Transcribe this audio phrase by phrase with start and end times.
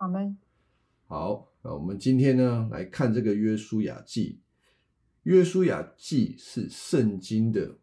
[0.00, 0.38] 阿门。
[1.06, 4.40] 好，那我们今天呢来看这个约书亚记。
[5.24, 7.76] 约书亚记是圣经的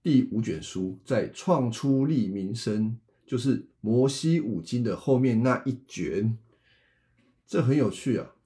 [0.00, 2.96] 第五卷书，在创出立民生，
[3.26, 6.38] 就是摩西五经的后面那一卷。
[7.44, 8.36] 这很有趣啊！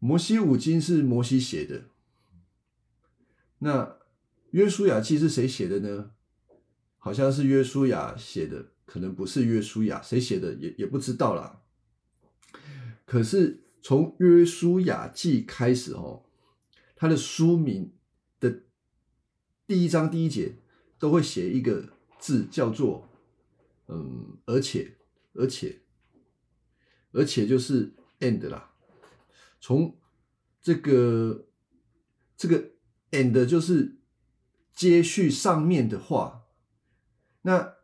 [0.00, 1.84] 摩西五经是摩西写的，
[3.58, 3.96] 那
[4.50, 6.10] 约书亚记是谁写的呢？
[6.98, 11.62] 好像是约书亚写的，可能不是约书亚，谁写的也也不知道啦。
[13.06, 16.26] 可是从约书亚记开始哦，
[16.94, 17.94] 他的书名
[18.38, 18.64] 的
[19.66, 20.56] 第一章第一节
[20.98, 23.08] 都会写一个字，叫做
[23.88, 24.98] “嗯”，而且，
[25.32, 25.78] 而且。
[27.12, 28.74] 而且就是 end 啦，
[29.58, 29.98] 从
[30.60, 31.46] 这个
[32.36, 32.72] 这个
[33.10, 33.96] end 就是
[34.74, 36.44] 接续上面的话，
[37.40, 37.74] 那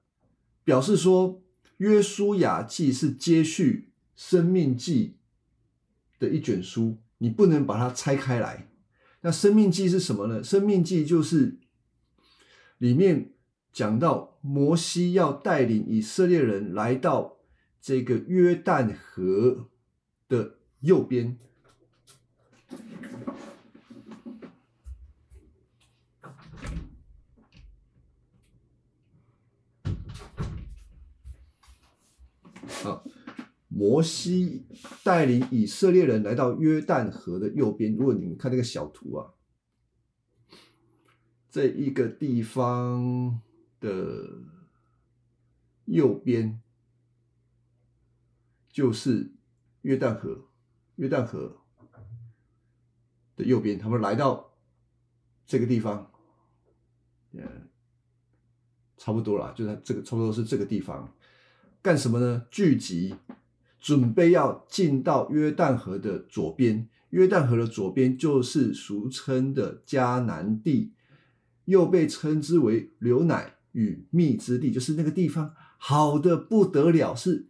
[0.68, 1.42] 表示说
[1.78, 5.16] 约书亚记是接续生命记
[6.18, 8.68] 的一卷书，你不能把它拆开来。
[9.22, 10.44] 那生命记是什么呢？
[10.44, 11.56] 生命记就是
[12.76, 13.32] 里面
[13.72, 17.38] 讲到摩西要带领以色列人来到。
[17.80, 19.68] 这个约旦河
[20.28, 21.38] 的右边，
[32.82, 33.04] 好，
[33.78, 34.66] 摩西
[35.04, 37.94] 带领以色列人来到约旦河的右边。
[37.94, 39.32] 如果你们看那个小图啊，
[41.48, 43.40] 这一个地方
[43.78, 44.42] 的
[45.84, 46.60] 右边。
[48.70, 49.32] 就是
[49.82, 50.46] 约旦河，
[50.96, 51.56] 约旦河
[53.34, 54.54] 的右边，他们来到
[55.44, 56.12] 这个地方，
[57.32, 57.68] 嗯，
[58.96, 61.12] 差不多了，就在这个差不多是这个地方，
[61.82, 62.46] 干什么呢？
[62.52, 63.16] 聚集，
[63.88, 66.86] 准备要进到约旦河的左边。
[67.08, 70.92] 约旦河的左边就是俗称的迦南地，
[71.64, 77.46] 又被称之为牛奶与蜜之地，就是那个地方好的不得了，是。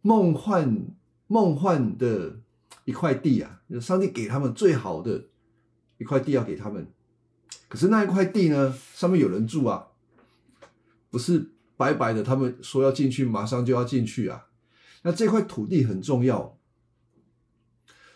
[0.00, 0.86] 梦幻
[1.26, 2.40] 梦幻的
[2.86, 5.26] 一块地啊，上帝给他们最好的
[5.98, 6.86] 一块地要给他们，
[7.68, 9.88] 可是那一块地呢，上面有人住啊，
[11.10, 12.22] 不是白白的。
[12.22, 14.46] 他们说要进去，马上就要进去啊。
[15.06, 16.58] 那这块土地很重要，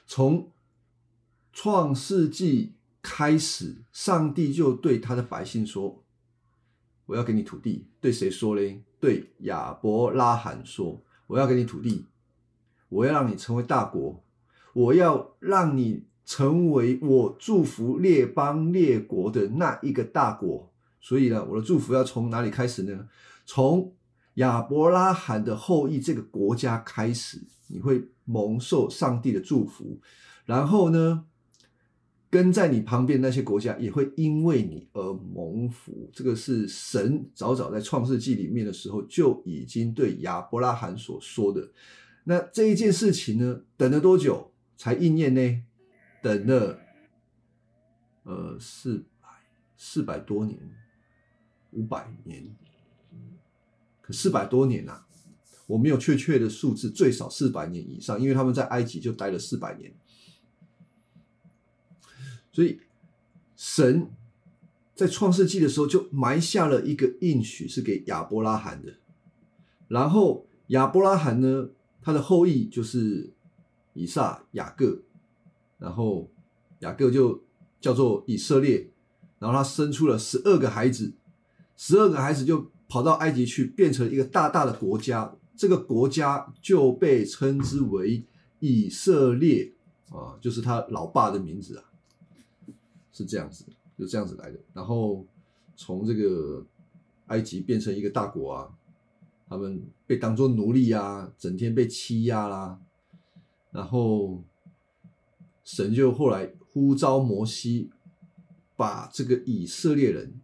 [0.09, 0.51] 从
[1.53, 6.03] 创世纪开始，上帝就对他的百姓说
[7.07, 8.83] ：“我要给你土地。”对谁说嘞？
[8.99, 11.01] 对亚伯拉罕说。
[11.29, 12.07] 我要给你土地，
[12.89, 14.25] 我要让你成为大国，
[14.73, 20.69] 我要让你成为我祝福列邦列国的那一个大国。
[21.01, 23.09] 所以呢，我的祝福要从哪里开始呢？
[23.47, 23.95] 从
[24.41, 30.01] 亚伯拉罕的后裔这个国家开始，你会蒙受上帝的祝福。
[30.45, 31.27] 然后呢？
[32.33, 41.69] 跟在你旁边那些国家也会因为你而蒙福，这个是神早早在创世纪里面的时候就已经对亚伯拉罕所说的。
[42.23, 45.65] 那这一件事情呢，等了多久才应验呢？
[46.23, 46.79] 等了
[48.23, 49.29] 呃四百
[49.77, 50.57] 四百多年，
[51.73, 52.45] 五百年，
[54.13, 55.03] 四百多年呐，
[55.67, 59.93] 我没有确切的数字，最少四百年以上，因为他们在埃及就待了四百年。
[62.53, 62.81] 所以，
[63.57, 64.11] 神
[64.95, 68.95] 在创世纪的时候就埋下了一个应许，是给亚伯拉罕的。
[69.89, 71.71] 然后亚伯拉罕呢，
[72.03, 73.33] 他的后裔就是
[73.95, 75.03] 以撒、雅各，
[75.79, 76.31] 然后
[76.81, 77.43] 雅各就
[77.81, 78.91] 叫做以色列。
[79.39, 81.15] 然后他生出了十二个孩子，
[81.77, 85.33] 十二个孩子就跑到埃及去，变成一个大大的国家。
[85.57, 88.25] 这个国家就被称之为
[88.59, 89.73] 以色列
[90.11, 91.85] 啊，就是他老爸的名字啊。
[93.13, 93.65] 是这样子，
[93.97, 94.59] 就这样子来的。
[94.73, 95.25] 然后
[95.77, 96.67] 从这个
[97.27, 98.69] 埃及变成一个大国啊，
[99.49, 102.81] 他们被当作奴隶啊，整天被欺压啦。
[103.71, 104.43] 然后
[105.63, 107.91] 神就后来呼召摩西，
[108.77, 110.41] 把这个以色列人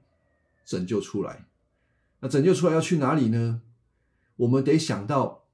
[0.65, 1.47] 拯救出来。
[2.21, 3.63] 那拯救出来要去哪里呢？
[4.37, 5.45] 我们得想到，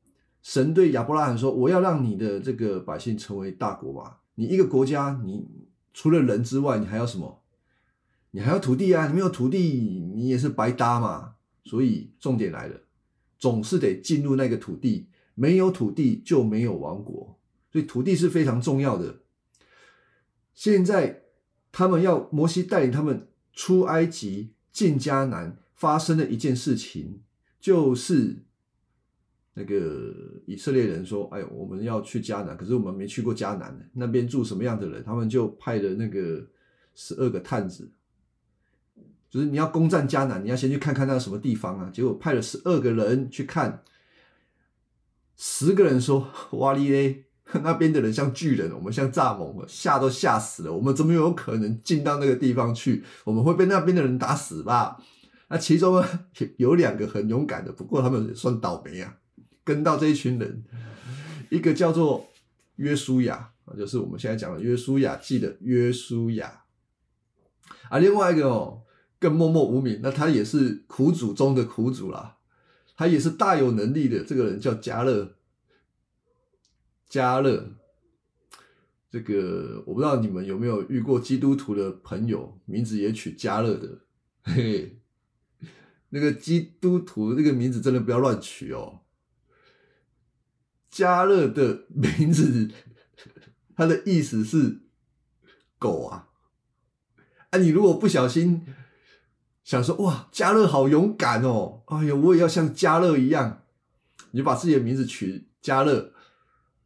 [0.43, 4.21] 神对亚伯拉罕说：“我要让你的这个百姓成为大国吧。
[4.35, 5.47] 你一个国家，你。”
[5.95, 7.43] 除了人之外，你还要什么？
[8.31, 9.07] 你还要土地啊！
[9.09, 9.59] 你没有土地，
[10.15, 11.35] 你也是白搭嘛。
[11.65, 12.81] 所以重点来了，
[13.39, 15.11] 总是得进入那个土地。
[15.35, 17.39] 没有土地就没有王国，
[17.71, 19.21] 所以土地是非常重要的。
[20.55, 21.25] 现在
[21.71, 27.21] 他们要摩西带领他们出埃及进迦南，发生的一件事情，
[27.59, 28.37] 就是
[29.55, 30.15] 那个
[30.47, 36.47] 以色列人说：“哎呦，我们要去迦南，可是我们没去过迦南，那边住什么样的人？”他们就派了那个
[36.95, 37.91] 十二个探子，
[39.29, 41.91] 就是你要攻占迦南，你要先去看看那什么地方啊。
[41.93, 43.83] 结果派了十二个人去看，
[45.37, 46.29] 十个人说
[46.63, 47.25] ：“哇哩嘞，
[47.65, 50.73] 那边的人像巨人，我们像蚱蜢，吓都吓死了。
[50.73, 53.03] 我们怎么有可能进到那个地方去？
[53.25, 55.03] 我们会被那边的人打死吧？”
[55.53, 56.09] 那其中呢
[56.57, 59.19] 有两个很勇敢的，不过他们算倒霉啊。
[59.63, 60.65] 跟到这一群人，
[61.51, 62.27] 一个叫做
[62.77, 66.65] 约书亚啊，就是我们现在讲的约书亚记的约书亚。
[67.91, 68.83] 啊，另外一个哦
[69.21, 72.39] 更默默无名，那他也是苦主中的苦主啦，
[72.97, 75.37] 他也是大有能力的，这个人叫加勒，
[77.07, 77.75] 加勒，
[79.11, 84.01] 这个我不知道你们有没有遇过基督徒的朋友，名字也取加勒的，
[84.43, 85.02] 嘿嘿，
[86.15, 89.01] 那个基督徒那个名字真的不要乱取哦。
[90.91, 92.71] 加勒的名字，
[93.75, 94.83] 它的意思是
[95.79, 96.29] 狗啊！
[97.49, 98.67] 啊，你如果不小心
[99.65, 103.63] 想说哇，加勒好勇敢哦，哎呦，我也要像加勒一样，
[104.33, 106.13] 你把自己的名字取加勒，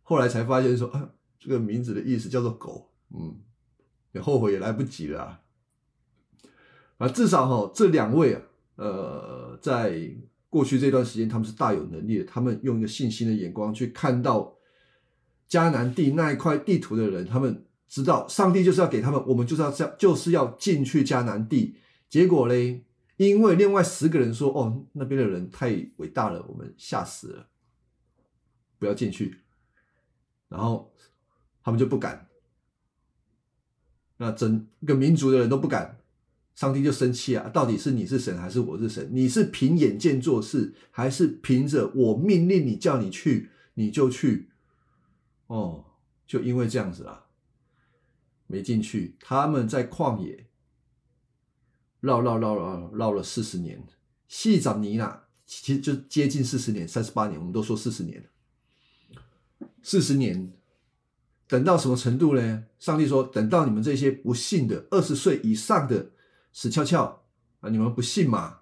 [0.02, 3.40] 后来才发现说啊，这个名字的意思叫做狗，嗯，
[4.12, 5.42] 你后悔也来不及了
[6.98, 7.08] 啊！
[7.08, 8.42] 至少哈，这两位啊，
[8.76, 10.16] 呃，在。
[10.48, 12.24] 过去这段时间，他们是大有能力的。
[12.24, 14.56] 他们用一个信心的眼光去看到
[15.50, 21.76] 迦南地那一块地图的人，他们知道上帝就是要给他们，我们就是要这样，就是要进去迦南地。
[22.08, 22.82] 结果嘞，
[23.18, 27.48] 因为另外十个人说：“哦，那边的人太伟大了，我们吓死了，
[28.78, 29.40] 不要进去。”
[30.48, 30.90] 然后
[31.62, 32.28] 他们就不敢，
[34.16, 35.98] 那整个民族的人都不敢。
[36.56, 37.50] 上帝就生气啊！
[37.50, 39.06] 到底是你是神还是我是神？
[39.12, 44.48] 你是凭眼见做事，还是凭着我命令你叫你去你就去？
[45.48, 45.84] 哦，
[46.26, 47.26] 就因为这样子啊，
[48.46, 49.16] 没进去。
[49.20, 50.46] 他们在旷野
[52.00, 53.86] 绕绕绕绕绕了四十年，
[54.26, 58.24] 细长尼娜其实就接近四十年，三十八年，我们都说四十年。
[59.82, 60.54] 四十年，
[61.46, 62.64] 等到什么程度呢？
[62.78, 66.12] 上帝说，等到你们这些不信的二十岁以上的。
[66.56, 67.22] 死翘翘
[67.60, 67.68] 啊！
[67.68, 68.60] 你们不信嘛？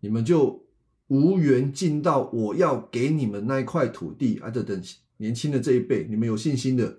[0.00, 0.66] 你们就
[1.08, 4.48] 无缘进到我要给你们那一块土地啊！
[4.48, 4.82] 等等，
[5.18, 6.98] 年轻的这一辈，你们有信心的，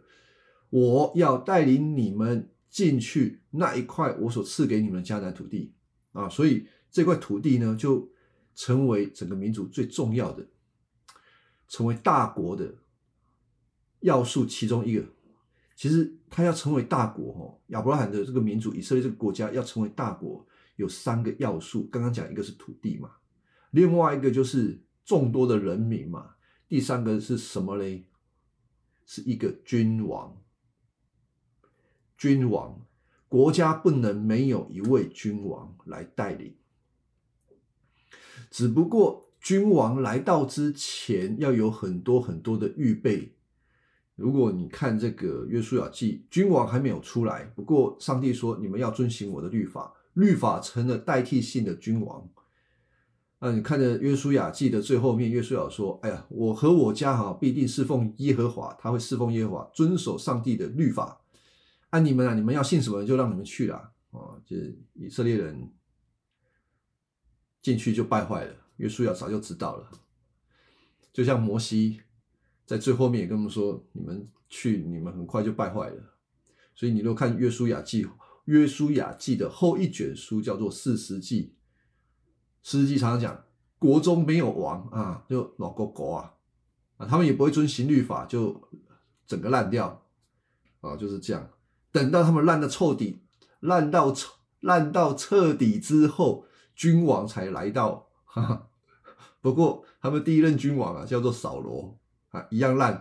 [0.69, 5.74] 我要带领你们进去那一块我所赐给你们迦南土地
[6.12, 6.30] 啊！
[6.30, 8.07] 所以这块土地呢，就
[8.54, 10.45] 成为整个民族最重要的，
[11.68, 12.75] 成为大国的
[14.01, 15.04] 要素其中一个。
[15.77, 20.44] 其实他要成为大国，哦，亚伯拉罕的这个民族以色列这个国家要成为大国，
[20.75, 21.88] 有三个要素。
[21.91, 23.12] 刚刚讲一个是土地嘛，
[23.69, 26.31] 另外一个就是众多的人民嘛，
[26.68, 28.07] 第三个是什么嘞？
[29.06, 30.35] 是一个君王。
[32.18, 32.83] 君王
[33.30, 36.56] 国家不能没有一位君王来带领，
[38.50, 43.37] 只不过君王来到之前要有很多很多的预备。
[44.18, 52.28] 如果你看这个约书亚记，君王还没有出来，不过上帝说你们要遵行我的律法，律法成了代替性的君王。
[53.38, 61.21] 那你看着约书亚记的最后面，约书亚说：“哎呀，我和我家哈必定侍奉耶和华，他会侍奉耶和华，遵守上帝的律法。
[61.92, 63.92] 啊，你们啊，你们要信什么就让你们去啦。
[64.09, 65.71] 啊，就是以色列人
[67.62, 69.92] 进去就败坏了，约书亚早就知道了，
[71.14, 72.02] 就像摩西。”
[72.68, 76.04] 在最后面也跟我们说，你们去，你们很快就败坏了。
[76.76, 78.04] 所以你如果看《约书亚记》，
[78.44, 81.44] 《约书亚记》的后一卷书叫做《四十记》，
[82.62, 83.45] 《四十记》常常讲
[83.80, 86.33] 国中没有王啊，就老国国啊，
[86.97, 88.62] 啊，他们也不会遵行律法，就
[89.26, 90.06] 整个烂掉
[90.81, 91.50] 啊，就是这样。
[91.92, 93.21] 等到他们烂的彻底，
[93.62, 96.45] 烂到彻烂到彻底之后，
[96.76, 98.09] 君王才来到。
[98.26, 98.68] 哈哈。
[99.40, 101.97] 不过他们第一任君王啊，叫做扫罗。
[102.30, 102.94] 啊，一样烂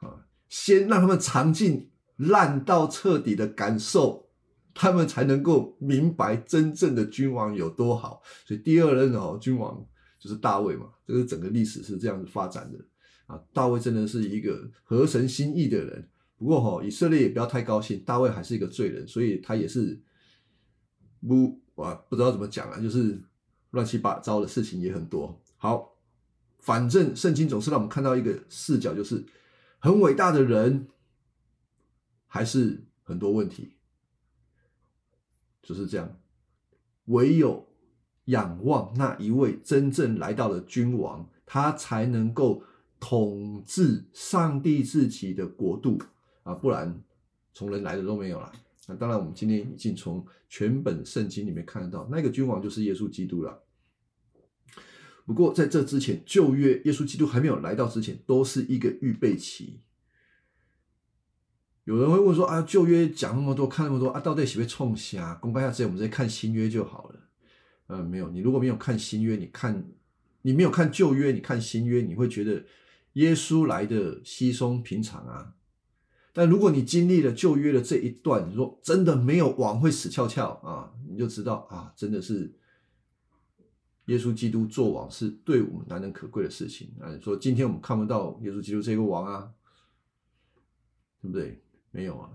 [0.00, 0.26] 啊！
[0.48, 4.28] 先让他们尝尽烂到彻底的感受，
[4.74, 8.20] 他们才能够明白真正的君王有多好。
[8.44, 9.82] 所以第二任哦，君王
[10.18, 10.86] 就是大卫嘛。
[11.06, 12.78] 这个整个历史是这样子发展的
[13.26, 13.40] 啊。
[13.52, 16.08] 大卫真的是一个合神心意的人。
[16.36, 19.98] 不过哈，以色列也不要太高兴，大卫还是一个罪人，所以他也是
[21.26, 23.18] 不啊，不知道怎么讲啊，就是
[23.70, 25.40] 乱七八糟的事情也很多。
[25.56, 25.89] 好。
[26.60, 29.24] 反正圣经总是让我们看到一个视角，就是
[29.78, 30.88] 很伟大的人，
[32.26, 33.76] 还是很多问题，
[35.62, 36.16] 就是这样。
[37.06, 37.66] 唯有
[38.26, 42.62] 仰望那一位真正来到的君王，他才能够
[43.00, 45.98] 统治上帝自己的国度
[46.42, 47.02] 啊，不然
[47.52, 48.52] 从人来的都没有了。
[48.86, 53.60] 那当然，我们今天已经从全本圣经里面看得到，那个君王就是耶稣基督了。
[55.30, 59.78] 不过在这之前，旧约耶稣基督还没有来到之前，都是一个预备期。
[61.84, 65.36] 有人会问说：“啊，旧约讲那么多，看那么多啊，到底喜不喜冲瞎？
[65.36, 67.20] 公开下之前，我们直接看新约就好了。”
[67.86, 68.28] 嗯，没有。
[68.30, 69.88] 你如果没有看新约，你看
[70.42, 72.64] 你没有看旧约，你看新约，你会觉得
[73.12, 75.54] 耶稣来的稀松平常啊。
[76.32, 82.52] 但如果你经历了旧约的这一段，你说真的没有王会死翘翘啊，你就知道啊，真的是
[84.10, 87.16] 耶稣基督做王是对我们难能可贵的事情啊。
[87.22, 89.52] 说今天我们看不到耶稣基督这个王啊，
[91.22, 91.62] 对不对？
[91.92, 92.28] 没有啊，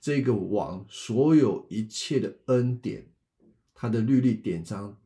[0.00, 3.06] 这个王所有一切的恩典，
[3.74, 4.98] 他的律例典章，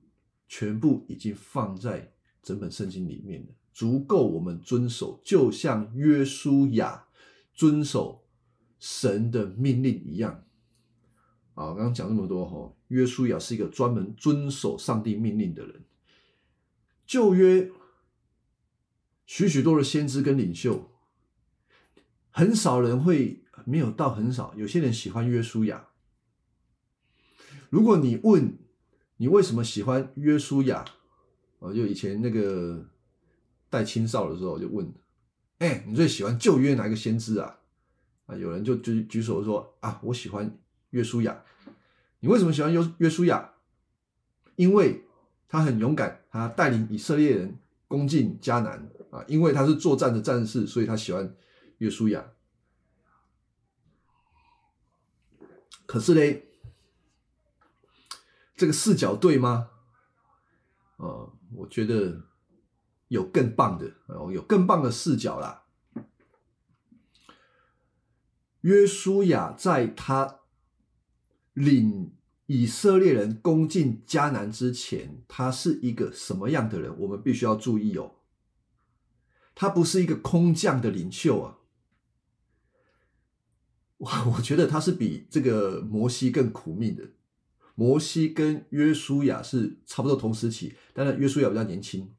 [0.46, 2.12] 全部已经放在
[2.44, 7.08] 整本圣经里面了，足够我们遵守，就像约书亚
[7.54, 8.24] 遵守
[8.78, 10.44] 神的命令一样。
[11.54, 15.84] 啊，刚刚讲那么多哈，约书亚是一个专门遵守上帝命令的人。
[17.08, 17.72] 旧约
[19.26, 20.92] 许许多的先知跟领袖，
[22.30, 23.42] 很少人会。
[23.64, 25.88] 没有到很少，有些人喜欢约书亚。
[27.68, 28.56] 如果你问
[29.18, 30.86] 你为什么喜欢约书亚，
[31.58, 32.88] 我就以前那个
[33.68, 34.90] 带青少的时候，就问：
[35.58, 37.58] 哎，你最喜欢旧约哪一个先知啊？
[38.24, 40.58] 啊，有人就举举手说：啊，我喜欢
[40.90, 41.44] 约书亚。
[42.20, 43.52] 你为什么喜欢约约书亚？
[44.56, 45.04] 因为
[45.48, 49.24] 他很勇敢，他带领以色列人攻进迦南啊。
[49.26, 51.34] 因为他是作战的战士，所以他喜欢
[51.78, 52.24] 约书亚。
[55.86, 56.46] 可是嘞，
[58.54, 59.70] 这个视角对吗？
[60.98, 62.26] 呃，我觉得
[63.08, 65.64] 有更棒的，哦，有更棒的视角啦。
[68.62, 70.40] 约书亚在他
[71.54, 72.12] 领
[72.48, 76.98] 以色列人攻进迦南之前，他是一个什么样的人？
[76.98, 78.16] 我们必须要注意哦。
[79.54, 81.58] 他不是一个空降的领袖啊。
[83.98, 87.10] 我我觉得他是比这个摩西更苦命的。
[87.74, 92.14] 摩西跟约书亚是差不多同时期，当然约书亚比较年轻。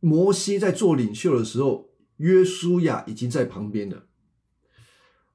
[0.00, 4.06] 摩西在做领袖的时候，约书亚已经在旁边了。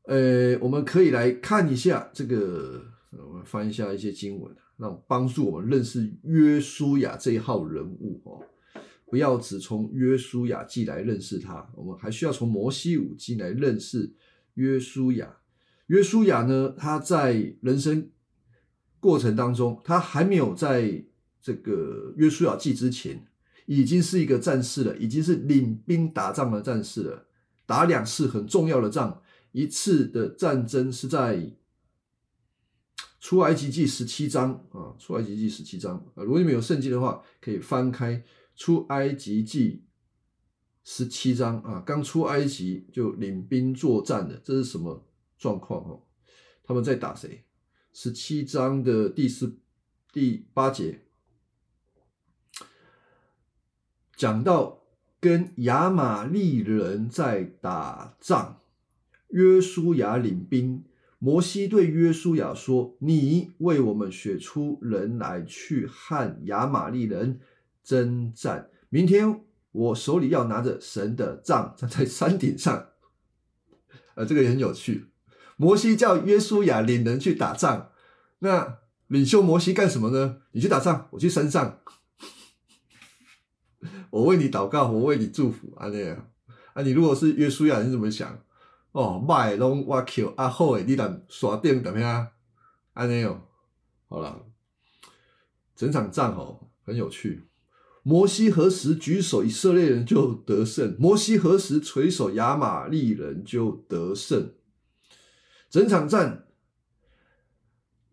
[0.06, 8.42] 呃，我们可以来看一下这个，我们翻一下一些经文，让帮助我们认识约书亚这一号人物哦。
[9.10, 14.13] 不要只从约书亚记来认识他，我们还需要从摩西五经来认识。
[14.54, 15.38] 约书亚，
[15.88, 16.75] 约书亚呢？
[16.78, 18.10] 他在人生
[19.00, 21.04] 过程当中，他还没有在
[21.42, 23.25] 这个约书亚记之前，
[23.66, 27.25] 已经是一个战士了，已经是领兵打仗的战士了，
[27.66, 29.22] 打两次很重要的仗。
[29.51, 31.51] 一次的战争是在
[33.20, 36.24] 出埃及记十七章啊，出埃及记十七章啊。
[36.24, 38.24] 如果你们有圣经的话，可以翻开
[38.56, 39.84] 出埃及记。
[40.82, 45.06] 十七章啊，刚出埃及就领兵作战的，这是什么
[45.38, 46.02] 状况哦？
[46.64, 47.44] 他们在打谁？
[47.94, 49.60] 十七章的第四、
[50.12, 51.02] 第八节
[54.16, 54.82] 讲到
[55.20, 58.62] 跟亚玛利人在打仗，
[59.28, 60.84] 约书亚领兵，
[61.20, 67.40] 摩西对约书亚说：“你为我们选出人来，去和亚玛利人
[67.84, 72.88] 征战，明天。”我手里要拿着神的杖，站在山顶上，
[74.16, 75.06] 呃，这个也很有趣。
[75.58, 77.92] 摩西叫约书亚领人去打仗，
[78.40, 80.38] 那领袖摩西干什么呢？
[80.54, 81.82] 你去打仗，我去山上，
[84.10, 86.32] 我为你祷告，我为你祝福啊那样。
[86.74, 88.44] 啊，你如果是约书亚，你怎么想？
[88.91, 92.27] 哦，麦龙我 Q 啊好诶，你来耍电怎么样？
[92.93, 93.46] 啊那样，
[94.08, 94.46] 好了，
[95.75, 97.46] 整场仗哦很有趣。
[98.01, 104.53] 摩西何时举手，以色列人就得胜；摩西何时垂手，亚玛利人就得胜。
[105.69, 106.48] 整场战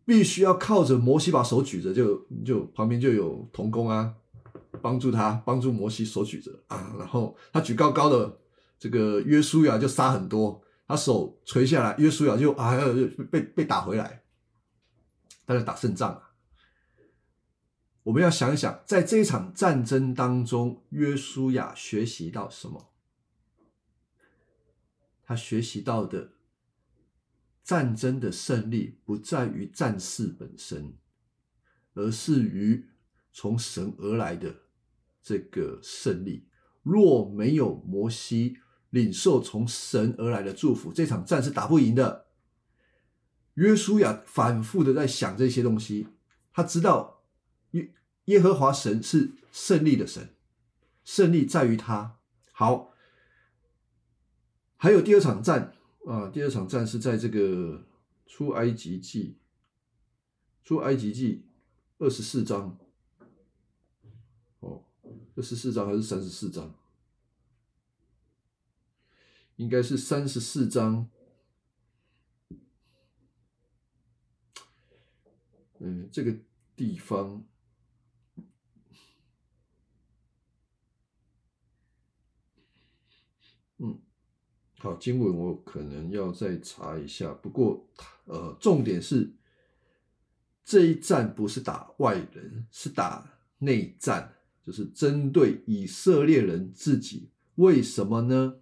[0.04, 4.14] 必须要靠着摩西把手举着，就就旁边就有童工啊，
[4.82, 6.94] 帮助他，帮助摩西手举着啊。
[6.98, 8.38] 然后他举高高的，
[8.78, 12.76] 这个约书亚就杀很多，他手垂下来，约书亚就啊
[13.30, 14.22] 被被打回来，
[15.44, 16.34] 但是打胜仗啊。
[18.04, 22.92] 我们要想一想，在这一场战争当中，约书亚学习到什么？
[25.24, 26.34] 他学习到的
[27.64, 30.96] 战争的胜利，不在于战士本身，
[31.94, 32.88] 而是于
[33.32, 34.54] 从神而来的
[35.20, 36.46] 这个胜利。
[36.84, 38.58] 若没有摩西
[38.90, 42.26] 领受从神而来的祝福，这场战是打不赢的。
[43.54, 46.08] 约书亚反复的在想这些东西，
[46.52, 47.22] 他知道
[47.70, 47.92] 耶
[48.26, 50.34] 耶和华神是胜利的神，
[51.04, 52.18] 胜利在于他。
[52.52, 52.92] 好，
[54.76, 55.74] 还有第二场战
[56.06, 57.86] 啊，第二场战是在这个
[58.26, 59.38] 出埃及记，
[60.62, 61.46] 出埃及记
[61.98, 62.78] 二十四章。
[64.60, 64.84] 哦，
[65.34, 66.74] 二十四章还是三十四章？
[69.56, 71.08] 应该是三十四章。
[75.78, 76.34] 嗯，这个
[76.74, 77.44] 地方，
[83.76, 84.00] 嗯，
[84.78, 87.34] 好，经文我可能要再查一下。
[87.34, 87.86] 不过，
[88.24, 89.30] 呃，重点是
[90.64, 94.34] 这一战不是打外人，是打内战，
[94.64, 97.30] 就是针对以色列人自己。
[97.56, 98.60] 为什么呢？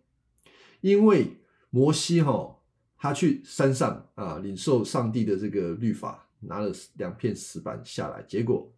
[0.85, 2.59] 因为摩西哈，
[2.99, 6.21] 他去山上啊，领受上帝的这个律法。
[6.47, 8.71] 拿了两片石板下来，结果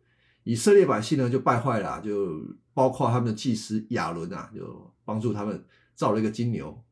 [0.45, 2.41] 以色列百姓呢就败坏了，就
[2.73, 6.85] 包括他们的祭司亚伦啊，就帮助他们造了一个金牛。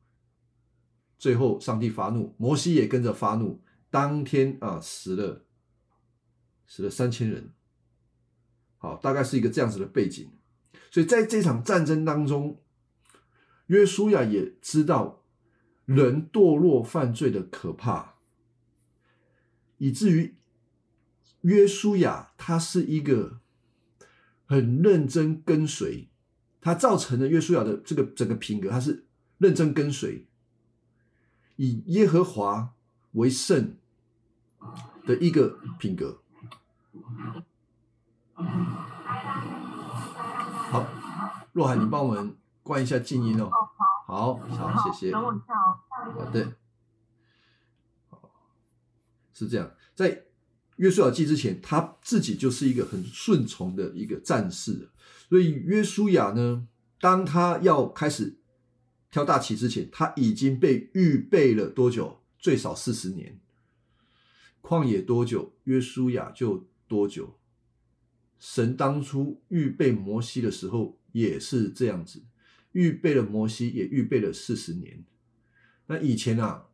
[1.16, 5.44] 最后上帝发怒，摩西也跟着发怒，当天啊死了
[6.66, 7.52] 死了三千人。
[8.78, 10.28] 好，大概是一个这样子的背景。
[10.90, 12.63] 所以在这场战争当中，
[13.66, 15.22] 约书亚也知道
[15.84, 18.14] 人堕落犯罪的可怕，
[19.78, 20.34] 以至于。
[21.44, 23.38] 约书亚他是一个
[24.46, 26.08] 很认真跟随，
[26.58, 29.04] 他造成了约书亚的这个整个品格，他是
[29.36, 30.26] 认真跟随，
[31.56, 32.74] 以耶和华
[33.12, 33.76] 为圣
[35.04, 36.22] 的一个品格。
[40.70, 40.86] 好，
[41.52, 43.48] 若海，你帮我们关一下静音哦。
[44.08, 45.12] 好，好，谢谢。
[45.12, 45.78] 等我一下哦。
[46.18, 46.52] 好的，
[48.08, 48.30] 好，
[49.32, 50.24] 是这样，在。
[50.78, 54.90] 约书亚记之前，他自己就是一个很顺从的一个战士，
[55.28, 56.66] 所以约书亚呢，
[56.98, 58.40] 当他要开始
[59.08, 62.24] 挑大旗之前，他已经被预备了多久？
[62.40, 63.38] 最少四十年。
[64.60, 67.38] 旷野多久，约书亚就多久。
[68.40, 72.24] 神当初预备摩西的时候也是这样子，
[72.74, 75.02] 预备了摩西，也预备了四十年。
[75.86, 76.66] 那以前啊，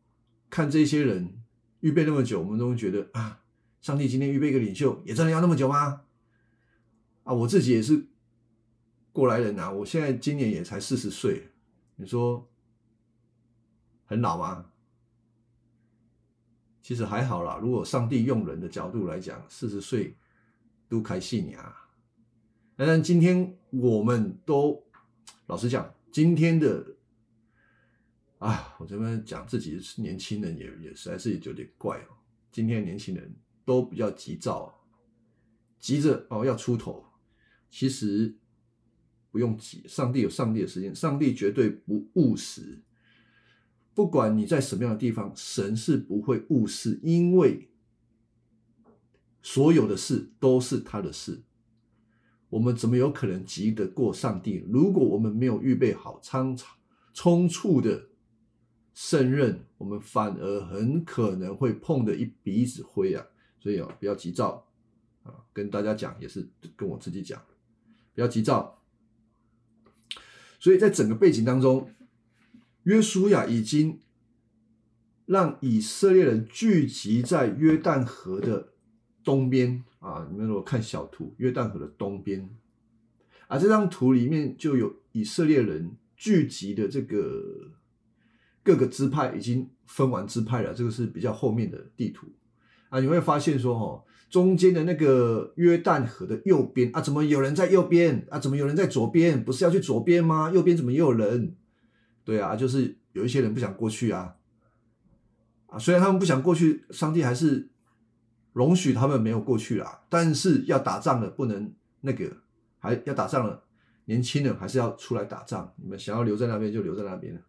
[0.50, 1.40] 看这些人
[1.80, 3.42] 预备那么久，我们都会觉得啊。
[3.80, 6.02] 上帝今天预备一个领袖，也真的要那么久吗？
[7.24, 8.06] 啊，我自己也是
[9.10, 11.48] 过来人啊，我现在今年也才四十岁，
[11.96, 12.46] 你说
[14.04, 14.66] 很老吗？
[16.82, 17.58] 其实还好啦。
[17.62, 20.14] 如果上帝用人的角度来讲，四十岁
[20.88, 21.76] 都开信呀。
[22.76, 24.82] 但今天我们都
[25.46, 26.96] 老实讲，今天的
[28.38, 32.16] 啊，我这边讲自己是年轻人，也也实在是有点怪哦。
[32.50, 33.35] 今天年轻人。
[33.62, 34.83] 都比较急躁，
[35.78, 37.04] 急着哦要出头，
[37.70, 38.37] 其实
[39.30, 39.85] 不用急。
[39.87, 42.83] 上帝有上帝的时间，上帝绝对不务实。
[43.94, 47.70] 不管你在什么样的地方，神是不会误事，因为
[49.40, 51.40] 所有的事都是他的事。
[52.50, 54.64] 我们怎么有可能急得过上帝？
[54.68, 56.56] 如果我们没有预备好仓
[57.14, 58.08] 冲促的
[58.92, 63.24] 胜任，我们反而很可能会碰得一鼻子灰啊！
[63.60, 64.66] 所以啊，不要急躁
[65.22, 65.32] 啊！
[65.52, 67.40] 跟大家讲，也是跟我自己讲，
[68.14, 68.82] 不要急躁。
[70.58, 71.88] 所以在整个背景当中，
[72.82, 74.00] 约书亚已经
[75.26, 78.69] 让以色列人聚集在约旦河的
[79.24, 80.26] 东边啊。
[80.30, 82.48] 你们如果看小图，约旦河的东边
[83.48, 87.70] 啊，这张图里面就有以色列人聚集的这个
[88.62, 90.72] 各个支派已经分完支派了。
[90.72, 92.26] 这个是比较后面的地图。
[92.88, 98.38] 啊，你会发现说，哦，中间的那个约旦河的右边啊，怎么有人在右边啊？
[98.38, 99.44] 怎么有人在左边？
[99.44, 100.50] 不是要去左边吗？
[100.52, 101.54] 右边怎么又有人？
[102.24, 104.35] 对啊，就是有一些人不想过去啊。
[105.66, 107.68] 啊，虽然他们不想过去，上帝还是
[108.52, 110.02] 容许他们没有过去啦。
[110.08, 112.36] 但是要打仗的不能那个，
[112.78, 113.64] 还要打仗了，
[114.04, 115.72] 年轻人还是要出来打仗。
[115.76, 117.40] 你们想要留在那边就留在那边了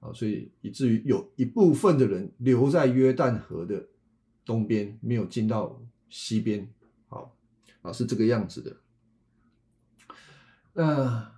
[0.00, 3.88] 啊，所以以至于有一部分的人留在约旦河的。
[4.46, 6.70] 东边没有进到西边，
[7.08, 7.34] 好
[7.80, 8.76] 啊，是这个样子的。
[10.74, 11.32] 那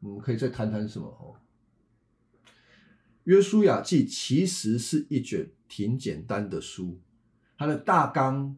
[0.00, 1.06] 我们可以再谈谈什么？
[1.06, 1.38] 哦，
[3.22, 6.98] 约书亚记其实是一卷挺简单的书，
[7.60, 8.56] 它的大纲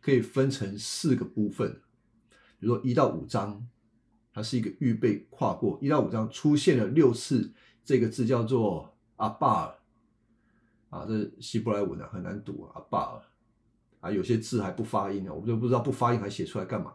[0.00, 1.70] 可以分成四个部分，
[2.58, 3.68] 比如说一到五章，
[4.32, 5.78] 它是一个预备跨过。
[5.82, 7.52] 一到五章出现了六次
[7.84, 9.74] 这个字，叫做阿巴尔
[10.88, 13.20] 啊，这是希伯来文啊很难读啊，阿巴尔
[14.00, 16.94] 啊，有些字还不发音呢，我们就不知道不发音还写出来干嘛？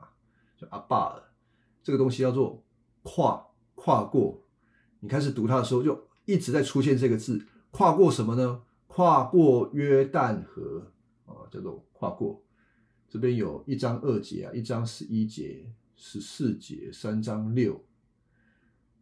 [0.57, 1.23] 就阿巴尔
[1.83, 2.65] 这个东西叫做
[3.03, 4.43] 跨跨过。
[4.99, 8.63] 你开始读它的时候，就一直在出现这个字，跨过什么呢？
[8.87, 10.91] 跨过约旦河，
[11.51, 12.41] 叫做跨过。
[13.07, 17.83] 这边有一章二节啊，一章十一节、十四节，三章六、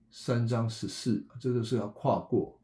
[0.10, 2.60] 三章十四，这个是要跨过，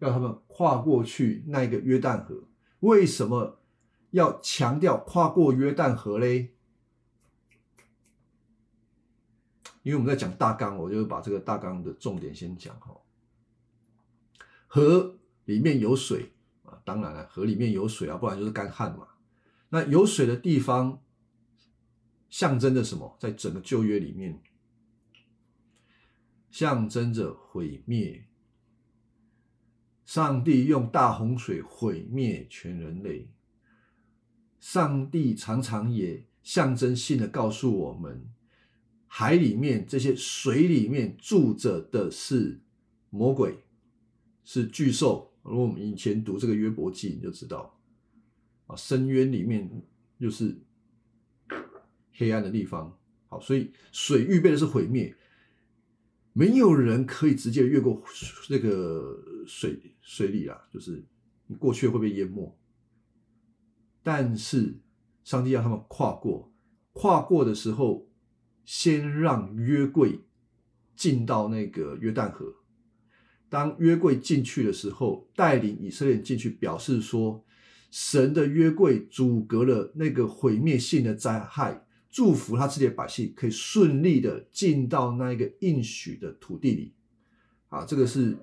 [0.00, 2.42] 要他们跨过去那一个约旦河。
[2.80, 3.60] 为什么
[4.10, 6.54] 要强调跨过约旦河嘞？
[9.84, 13.00] 因为我们在讲大纲，我就把这个大纲的重点先讲哈。
[14.66, 16.32] 河里面有水
[16.68, 19.08] 啊，当然了，河里面有水啊，不然就是干旱嘛。
[19.70, 21.02] 那有水的地方
[22.30, 23.16] 象征着什么？
[23.20, 24.42] 在整个旧约里面，
[26.50, 28.24] 象征着毁灭。
[30.04, 33.30] 上帝用大洪水毁灭全人类。
[34.58, 38.32] 上帝常常也象征性的告诉我们，
[39.06, 42.62] 海里面这些水里面住着的是
[43.10, 43.64] 魔鬼，
[44.44, 45.27] 是巨兽。
[45.48, 47.74] 如果我们以前读这个约伯记，你就知道。
[48.66, 49.68] 啊，深渊里面
[50.18, 50.54] 又是
[52.12, 52.98] 黑暗的地方。
[53.28, 55.16] 好，所以水预备的是毁灭，
[56.32, 58.02] 没有人可以直接越过
[58.50, 61.02] 那个水水里啊，就是
[61.46, 62.58] 你过去会被淹没。
[64.02, 64.78] 但是
[65.24, 66.52] 上帝要他们跨过，
[66.92, 68.06] 跨过的时候，
[68.64, 70.20] 先让约柜
[70.94, 72.54] 进到那个约旦河。
[73.48, 77.44] 当约柜进去的时候，带领以色列进去，表示说。
[77.90, 86.92] 神的约柜阻隔了那个毁灭性的灾害，祝福他自己的百姓可以顺利的进到那一个应许的土地里。
[87.70, 88.36] 啊，这个是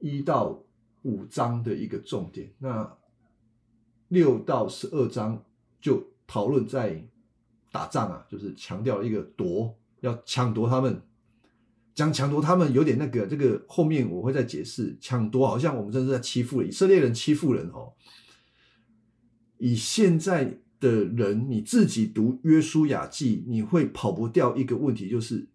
[0.00, 0.60] 一到
[1.02, 2.52] 五章的一个重点。
[2.58, 2.98] 那
[4.08, 5.40] 六到十二章
[5.80, 7.00] 就讨论在
[7.70, 11.00] 打仗啊，就是强调一个夺，要抢夺他们。
[11.94, 14.96] 讲抢夺他们有点那个，这个后面我会再解释。
[15.00, 17.92] 抢夺好像我们这是在欺负以色列人，欺负人哦。
[19.58, 25.48] 以现在的人，你自己读约书亚记，你会跑不掉一个问题，就是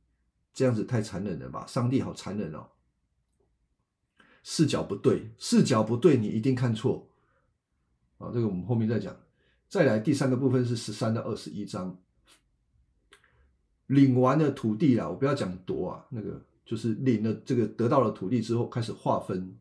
[0.53, 1.65] 这样子太残忍了吧？
[1.67, 2.69] 上帝好残忍哦，
[4.41, 7.09] 视角不对，视角不对，你一定看错
[8.17, 8.31] 啊。
[8.33, 9.15] 这个我们后面再讲。
[9.67, 11.99] 再来第三个部分是十三到二十一章。
[13.89, 19.57] 领完了土地啦，我不要讲夺啊，那个就是领了这个得到了土地之后，开始划分，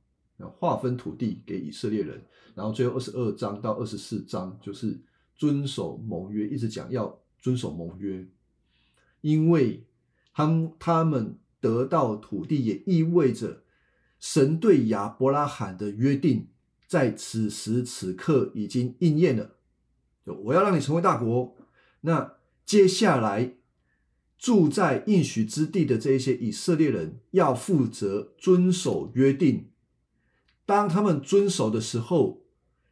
[0.59, 2.23] 划分土地给以色列人，
[2.55, 5.01] 然后最后二十二章到二十四章就是
[5.35, 8.27] 遵守盟约，一直讲要遵守盟约，
[9.23, 9.83] 因为
[10.35, 13.63] 他们他们得到土地也意味着
[14.21, 16.49] 神对亚伯拉罕的约定
[16.87, 19.53] 在此时此刻已经应验了，
[20.27, 21.57] 就我要让你成为大国，
[22.03, 22.35] 那
[22.67, 23.55] 接下来。
[24.39, 29.69] 住在应许之地的这一些以色列人要负责遵守约定。
[30.65, 32.43] 当他们遵守的时候，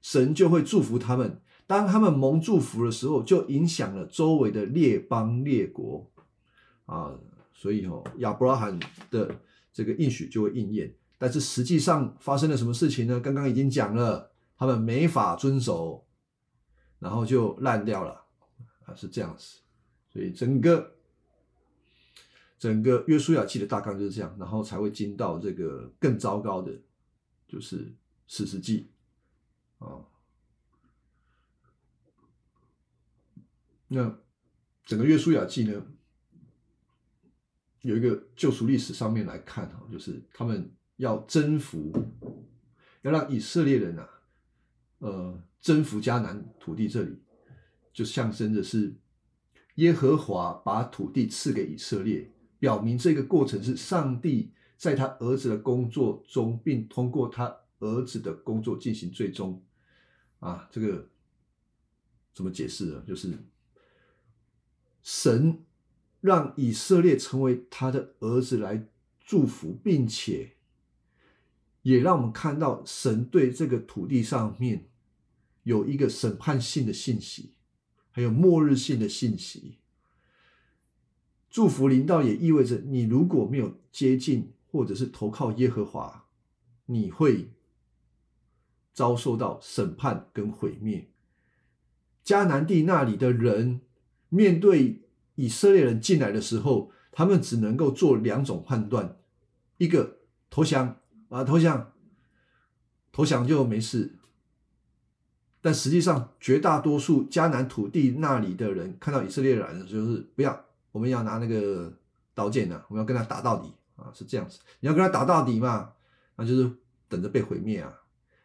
[0.03, 6.11] 神就会祝福他们；当他们蒙祝福的时候，就影响了周围的列邦列国。
[6.87, 7.15] 啊，
[7.55, 8.79] 所以哦，亚伯拉罕
[9.11, 9.41] 的
[9.73, 10.93] 这个应许就会应验。
[11.17, 13.21] 但是实际上发生了什么事情呢？
[13.21, 16.05] 刚刚已经讲了，他们没法遵守，
[16.99, 18.25] 然后就烂掉了。
[18.85, 19.61] 啊，是这样子。
[20.13, 20.96] 所以整个。
[22.59, 26.73] 整个约书亚记的大纲就是这样，然后才会进到这个更糟糕的，
[27.47, 27.92] 就是
[28.27, 28.90] 史实记
[29.79, 30.01] 啊。
[33.88, 34.19] 那
[34.85, 35.87] 整个约书亚记呢，
[37.83, 41.92] 有一个救赎历史上面来看哈，就是他们要征服，
[43.03, 44.09] 要让以色列人啊，
[44.99, 47.16] 呃，征服迦南土地，这里
[47.92, 48.97] 就象征着是
[49.75, 52.33] 耶和华把土地赐给以色列。
[52.59, 59.62] 表明这个过程是上帝在他儿子的工作中，并通过他儿子的工作进行最终。
[60.40, 61.09] 啊，这个
[62.35, 63.03] 怎么解释呢？
[63.07, 63.33] 就是
[65.03, 65.64] 神
[66.21, 68.87] 让以色列成为他的儿子来
[69.21, 70.53] 祝福，并且
[71.83, 74.88] 也让我们看到神对这个土地上面
[75.62, 77.55] 有一个审判性的信息，
[78.11, 79.79] 还有末日性的信息。
[81.57, 86.27] 祝福临到也意味着，你如果没有接近或者是投靠耶和华，
[86.85, 87.51] 你会
[88.92, 91.09] 遭受到审判跟毁灭。
[92.23, 93.81] 迦南地那里的人
[94.29, 95.01] 面对
[95.37, 99.16] 以色列人进来的时候，他们只能够做两种判断：
[99.79, 100.19] 一个
[100.51, 100.99] 投降
[101.31, 101.95] 啊，投降，
[103.11, 104.19] 投降就没事。
[105.62, 110.65] 但实际上，绝大多数迦南土地那里的人看到以色列人，就是不要，
[110.97, 111.93] 我们要拿那个
[112.33, 114.59] 刀剑呢，我们要跟他打到底啊，是这样子。
[114.81, 115.93] 你要跟他打到底嘛，
[116.37, 116.71] 那就是
[117.07, 117.93] 等着被毁灭啊。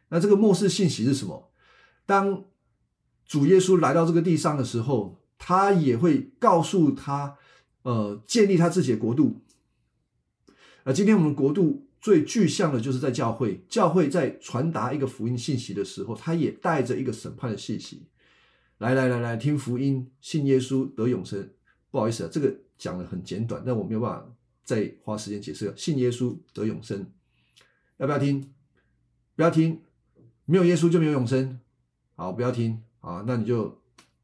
[0.09, 1.49] 那这个末世信息是什么？
[2.05, 2.43] 当
[3.25, 7.37] 主耶稣来到这个地上的时候，他也会告诉他，
[7.83, 9.41] 呃，建立他自己的国度。
[10.83, 11.87] 而今天我们国度。
[12.01, 18.07] 最具象的就是在教会，教会在传达一个福音信息的时候，他也带着一个审判的信息。
[18.79, 21.47] 来来来来，听福音，信耶稣得永生。
[21.91, 25.71] 不好意思啊，这个讲的很简短，但我没有办法再花时间解释。
[25.77, 27.05] 信耶稣得永生，
[27.97, 28.51] 要不要听？
[29.35, 29.83] 不要听，
[30.45, 31.59] 没有耶稣就没有永生。
[32.15, 33.79] 好，不要听啊，那你就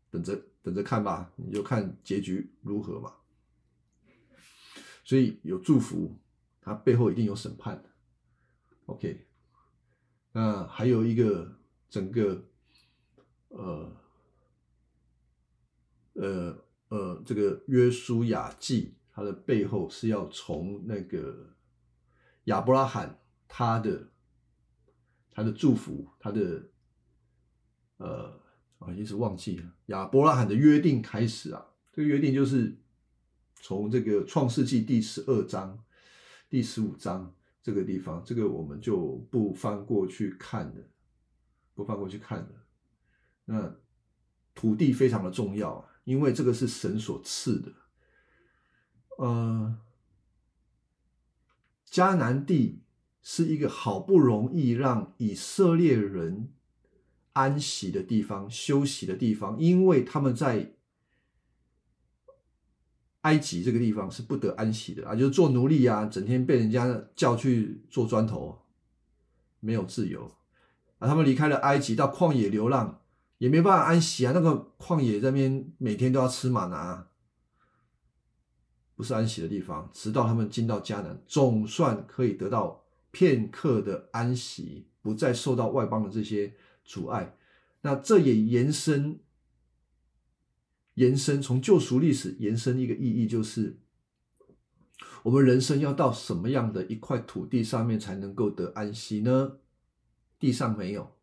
[0.10, 3.13] 等着等着看吧，你就看结局如何嘛。
[5.03, 6.17] 所以有祝福。
[6.60, 7.89] 它背后一定有审判的
[8.88, 9.25] ，OK，
[10.34, 11.58] 那还有一个
[11.89, 12.43] 整个，
[13.47, 13.95] 呃，
[16.15, 16.58] 呃
[16.89, 21.56] 呃，这个约书亚记，它的背后是要从那个
[22.45, 24.10] 亚伯拉罕他的
[25.32, 26.69] 他的祝福，他的
[27.97, 28.39] 呃，
[28.80, 32.78] 啊，一直忘记了亚伯拉罕的约定开始啊，这个约定就是
[33.62, 35.84] 从这个创世纪第十二章。
[36.50, 40.82] 第十五章这个地方，这个我们就不翻过去看了，
[41.76, 42.50] 不翻过去看了。
[43.43, 43.76] 那
[44.56, 47.72] 土地非常的重要，因为这个是神所赐的。
[49.17, 49.78] 呃，
[51.91, 52.82] 迦南地
[53.22, 56.54] 是一个好不容易让以色列人
[57.34, 60.74] 安息的地方、休息的地方，因为他们在。
[63.22, 68.58] 埃及这个地方是不得安息的啊，就是做奴隶啊，整天被人家叫去做砖头，
[69.60, 70.32] 没有自由
[71.00, 71.10] 啊。
[71.10, 73.02] 他们离开了埃及，到旷野流浪，
[73.38, 74.32] 也没办法安息啊。
[74.34, 77.08] 那个旷野那边每天都要吃马拿，
[78.95, 79.89] 不是安息的地方。
[79.93, 87.38] 直到他们进到迦南，总算可以得到片刻的安息，不再受到外邦的这些阻碍。
[87.82, 89.19] 那这也延伸。
[90.95, 93.78] 延伸从救赎历史延伸一个意义，就是
[95.21, 99.60] 我们人生要到什么样的一块土地上面才能够得安息呢？
[100.39, 101.16] 地上没有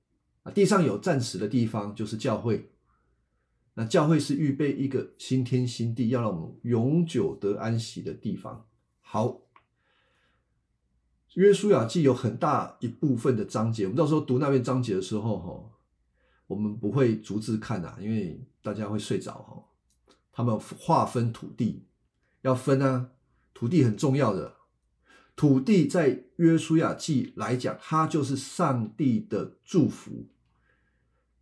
[0.44, 2.70] 啊，地上有暂时的地方，就是教会。
[3.74, 8.66] 那教会是预备一个新天新地，要让我们永久得安息的地方。
[9.00, 9.40] 好，
[11.34, 15.70] 约书亚记有很大一部分的章节，我们到时候读那篇章节的时候，哈。
[16.46, 19.64] 我们不会逐字看啊，因为大家会睡着哈。
[20.30, 21.86] 他们划分土地
[22.42, 23.12] 要分啊，
[23.54, 24.54] 土地很重要的。
[25.34, 30.26] 土地在约书亚记来讲，它就是上帝的祝福，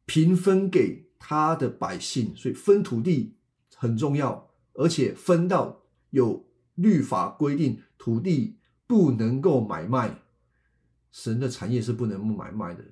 [0.07, 3.37] 平分给他的百姓，所以分土地
[3.77, 10.23] 很重要，而且分到有律法规定，土地不能够买卖，
[11.11, 12.85] 神的产业是不能买卖的。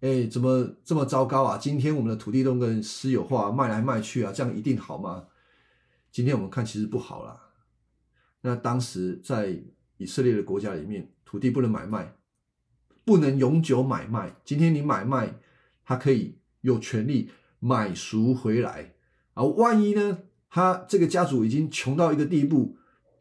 [0.00, 1.56] 哎，怎么这么糟糕啊？
[1.56, 5.26] 今天我们的土地都跟私有化，卖来卖去啊，这样一定好吗？
[6.10, 7.40] 今天我们看其实不好啦。
[8.40, 9.62] 那当时在
[9.98, 12.16] 以色列的国家里面，土地不能买卖，
[13.04, 14.34] 不能永久买卖。
[14.44, 15.38] 今天你买卖，
[15.84, 18.94] 他可以有权利买赎回来
[19.34, 19.42] 啊。
[19.42, 20.18] 万一呢，
[20.48, 22.76] 他这个家族已经穷到一个地步，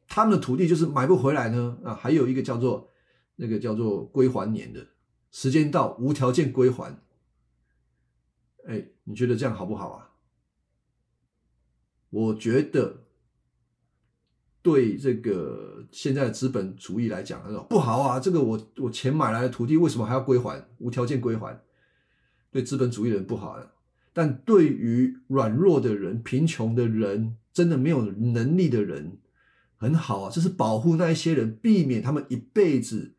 [0.07, 1.77] 他们的土地就是买不回来呢？
[1.83, 2.89] 啊，还有一个叫做
[3.35, 4.87] 那个叫做归还年的。
[5.31, 7.01] 时间到，无条件归还。
[8.67, 10.11] 哎，你觉得这样好不好啊？
[12.09, 13.05] 我觉得
[14.61, 18.19] 对这个现在的资本主义来讲，他说不好啊。
[18.19, 20.67] 这个我我钱买来的土地，为什么还要归还？
[20.79, 21.57] 无条件归还，
[22.51, 23.65] 对资本主义人不好啊。
[24.13, 29.17] 但对于软弱的人、贫穷的人、真的没有能力的人，
[29.77, 30.29] 很好啊。
[30.31, 33.15] 这是保护那一些人，避免他们一辈子。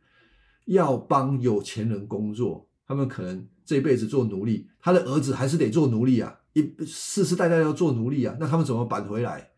[0.66, 9.50] 要帮有钱人工作，他们可能这辈子做奴隶，他的儿子还是得做奴隶啊，一世世代代要做奴隶啊，那他们怎么扳回来？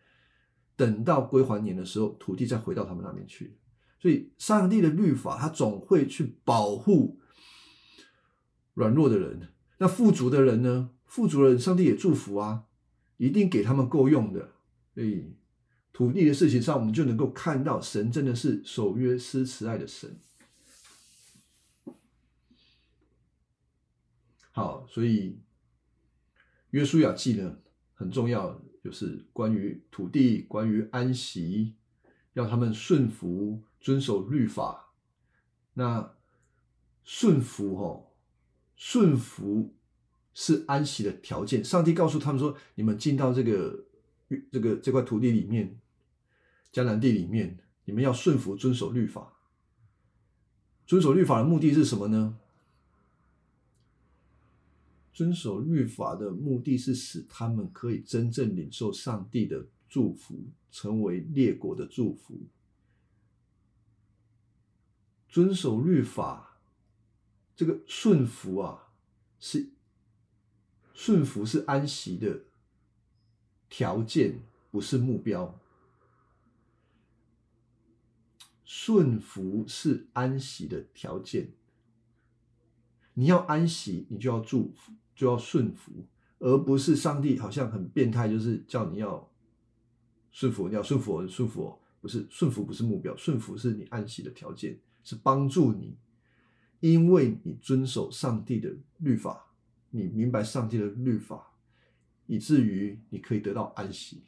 [0.76, 3.54] 等到归还年的时候，土地再回到他们那边去。
[4.00, 7.20] 所以，上帝的律法，他总会去保护
[8.72, 9.48] 软弱的人。
[9.84, 10.88] 那富足的人呢？
[11.04, 12.64] 富足的人，上帝也祝福啊，
[13.18, 14.54] 一定给他们够用的。
[14.94, 15.36] 所以，
[15.92, 20.18] 土地的事情上，我们就能够看到，神真的是守约施慈爱的神。
[24.52, 25.42] 好，所以
[26.70, 27.58] 约书亚记呢
[27.92, 31.74] 很重要，就是关于土地、关于安息，
[32.32, 34.94] 要他们顺服、遵守律法。
[35.74, 36.14] 那
[37.02, 38.13] 顺服哦，
[38.76, 39.74] 顺服
[40.32, 41.64] 是安息的条件。
[41.64, 43.86] 上帝告诉他们说：“你们进到这个
[44.50, 45.80] 这个这块土地里面，
[46.72, 49.32] 迦南地里面，你们要顺服、遵守律法。
[50.86, 52.38] 遵守律法的目的是什么呢？
[55.12, 62.40] 遵守律法的目的是使他们可以真正领受上帝的祝福，成为列国的祝福。
[65.28, 66.53] 遵守律法，
[67.56, 68.88] 这个顺服啊，
[69.38, 69.70] 是
[70.92, 72.44] 顺服是安息的
[73.68, 74.40] 条件，
[74.70, 75.58] 不是目标。
[78.64, 81.52] 顺服是安息的条件，
[83.14, 84.92] 你要安息，你就要祝福。
[85.16, 85.92] 就要顺服，
[86.40, 89.30] 而不是上帝好像很变态，就是叫你要
[90.32, 95.96] 顺服，你要顺服，顺服不是顺服，不是目标，顺服是你安息的条件，是帮助你，
[96.84, 99.46] 因为你遵守上帝的律法，
[99.88, 101.50] 你明白上帝的律法，
[102.26, 104.22] 以至于你可以得到安息。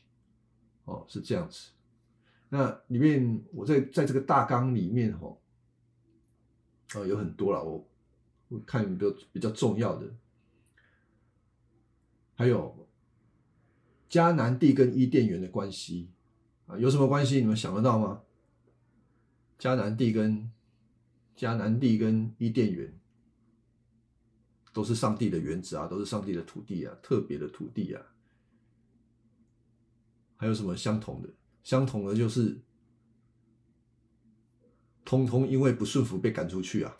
[0.86, 1.68] 哦，是这样子。
[2.48, 5.36] 那里面我在在这个大纲里面哈，
[6.94, 7.86] 啊有很多了，我
[8.48, 10.10] 我看比较比较重要的。
[12.36, 12.88] 还有
[14.08, 16.08] 迦南地跟伊甸园的关系
[16.66, 17.36] 啊，有什么关系？
[17.36, 18.22] 你们想得到吗？
[19.58, 20.50] 迦南地跟
[21.36, 22.98] 迦南地跟伊甸园
[24.72, 28.02] 都是上帝的园子啊，都是上帝的土地啊，特别的土地啊。
[30.36, 31.28] 还有什么相同的？
[31.62, 32.60] 相同的就是，
[35.04, 36.96] 通通因为不顺服被赶出去啊。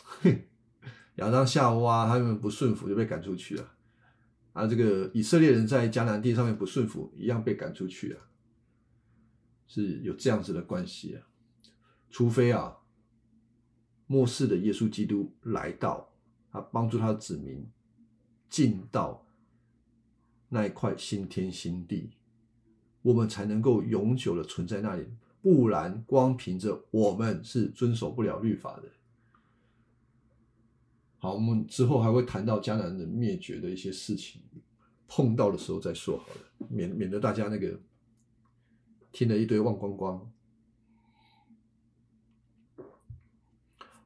[1.15, 3.73] 亚当夏娃他们不顺服就被赶出去了。
[4.53, 8.21] 啊，这个以色列人在迦南地上面不顺服，一样被赶出去啊，
[9.67, 11.27] 是有这样子的关系啊。
[12.09, 12.77] 除非啊，
[14.07, 16.09] 末世的耶稣基督来到，
[16.51, 17.69] 他帮助他的子民
[18.49, 19.25] 进到
[20.49, 22.11] 那一块新天新地，
[23.01, 25.05] 我们才能够永久的存在那里。
[25.41, 28.83] 不然，光凭着我们是遵守不了律法的。
[31.19, 34.41] 好，我们之后还会谈到迦南人灭绝的一些事情，
[35.07, 37.79] 碰到的时候再说好了，免免得大家那个
[39.11, 40.31] 听了一堆忘光光。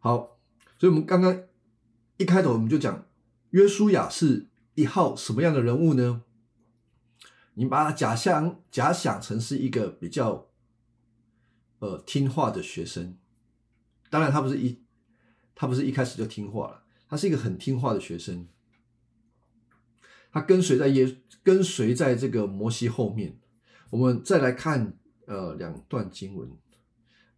[0.04, 0.40] 好，
[0.80, 1.44] 所以我们刚刚
[2.18, 3.06] 一开头我们就讲
[3.52, 6.24] 约书亚是一号什么样的人物呢？
[7.54, 10.48] 你把他假想假想成是一个比较
[11.78, 13.16] 呃听话的学生，
[14.10, 14.82] 当然他不是一
[15.54, 16.84] 他不是一开始就听话了。
[17.08, 18.48] 他是一个很听话的学生，
[20.32, 23.38] 他跟随在耶跟随在这个摩西后面。
[23.92, 26.50] 我们再来看呃两段经文，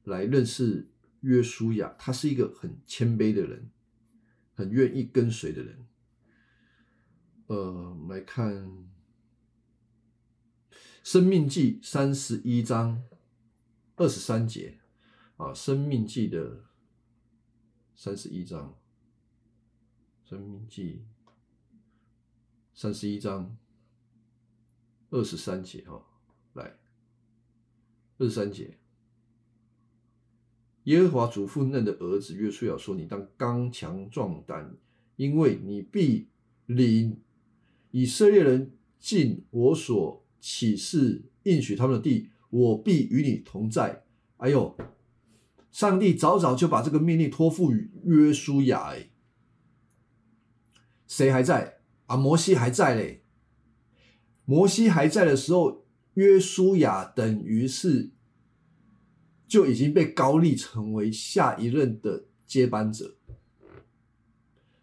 [0.03, 0.87] 来认识
[1.23, 1.93] 约书亚。
[1.99, 3.69] 他是一个很谦卑的人，
[4.53, 5.85] 很愿意跟随的人。
[7.47, 8.53] 呃，我们来看
[11.03, 13.03] 《生命记》三十一章
[13.97, 14.79] 二十三节
[15.35, 16.63] 啊，《生命记》的
[17.95, 18.79] 三十一章。
[20.25, 21.05] 生命记
[22.73, 23.55] 三十一章
[25.11, 26.03] 二十三节哈，
[26.53, 26.79] 来
[28.17, 28.79] 二十三节，
[30.85, 34.75] 耶和华祖父嫩的儿子约书亚说：“你当刚强壮胆，
[35.15, 36.27] 因为你必
[36.65, 37.21] 领
[37.91, 44.03] 以色列人进我所启示应许他们的地，我必与你同在。”
[44.37, 44.75] 哎呦，
[45.71, 49.09] 上帝早早就把这个命令托付于约书亚哎。
[51.07, 52.17] 谁还在啊？
[52.17, 53.23] 摩西还在嘞。
[54.45, 58.11] 摩西还在的时候，约书亚等于是
[59.47, 63.15] 就已经被高立成为下一任的接班者，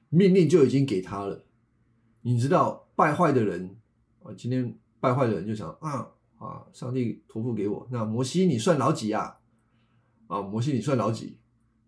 [0.08, 1.44] 命令就已经给他了。
[2.22, 3.76] 你知道败坏的人
[4.22, 9.38] 啊，今天败坏的人就想啊啊，上帝托付给我，那摩西你算老几呀？
[10.26, 11.38] 啊，摩西你算老几？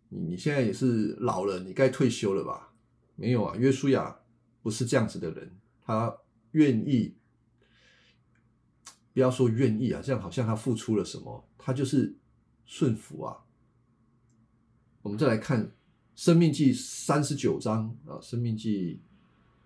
[0.09, 2.73] 你你现在也是老了，你该退休了吧？
[3.16, 4.18] 没有啊，约书亚。
[4.62, 6.16] 不是这样子的人，他
[6.53, 7.16] 愿意，
[9.12, 12.14] 不要说愿意啊，这样好像他付出了什么，他就是
[12.65, 13.45] 顺服啊。
[15.03, 15.67] 我们再来看
[16.15, 18.95] 《生命记》三十九章啊，《生命记》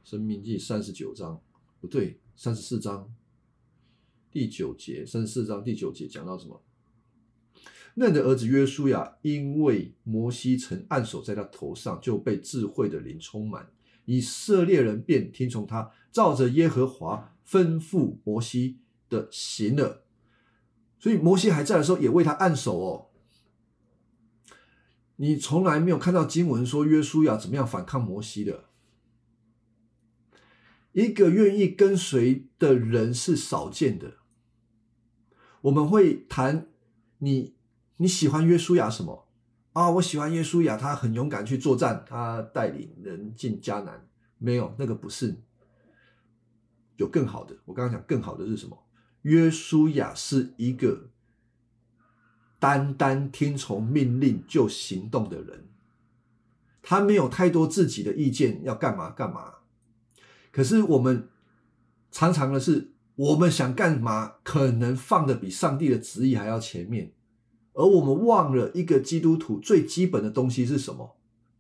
[0.11, 1.41] 《生命记》三十九章
[1.81, 3.13] 不对，三十四章
[4.31, 6.63] 第九节，三十四章第九节讲到什么？
[7.95, 13.71] 嫩的儿子约书亚，因为摩西曾按手在他头上，就被智慧的灵充满。
[14.05, 18.79] 以色列人便听从他，照着耶和华吩咐摩西
[19.09, 20.06] 的的行了。
[20.99, 23.07] 所以摩西还在的时候，也为他按手哦。
[25.17, 28.65] 你从来没有看到经文说约书亚怎么样反抗摩西的。
[30.93, 34.15] 一个愿意跟随的人是少见的。
[35.63, 36.69] 我们会谈
[37.19, 37.55] 你
[37.97, 39.29] 你喜欢约书亚什么
[39.73, 39.91] 啊？
[39.91, 44.09] 我喜欢约书亚，他很勇敢去作战，他带领人进迦南。
[44.39, 45.35] 没有那个不是，
[46.97, 47.57] 有更好的。
[47.65, 48.86] 我刚刚讲更好的是什么？
[49.27, 51.11] 约书亚是一个
[52.61, 55.67] 单单听从命令就行动的人，
[56.81, 59.55] 他没有太多自己的意见，要干嘛干嘛。
[60.53, 61.29] 可是我们
[62.13, 67.13] 常常的是，我们想干嘛，可能放的比上帝的旨意还要前面，
[67.73, 71.16] 而我们忘了一个基督徒最基本的东西是什么？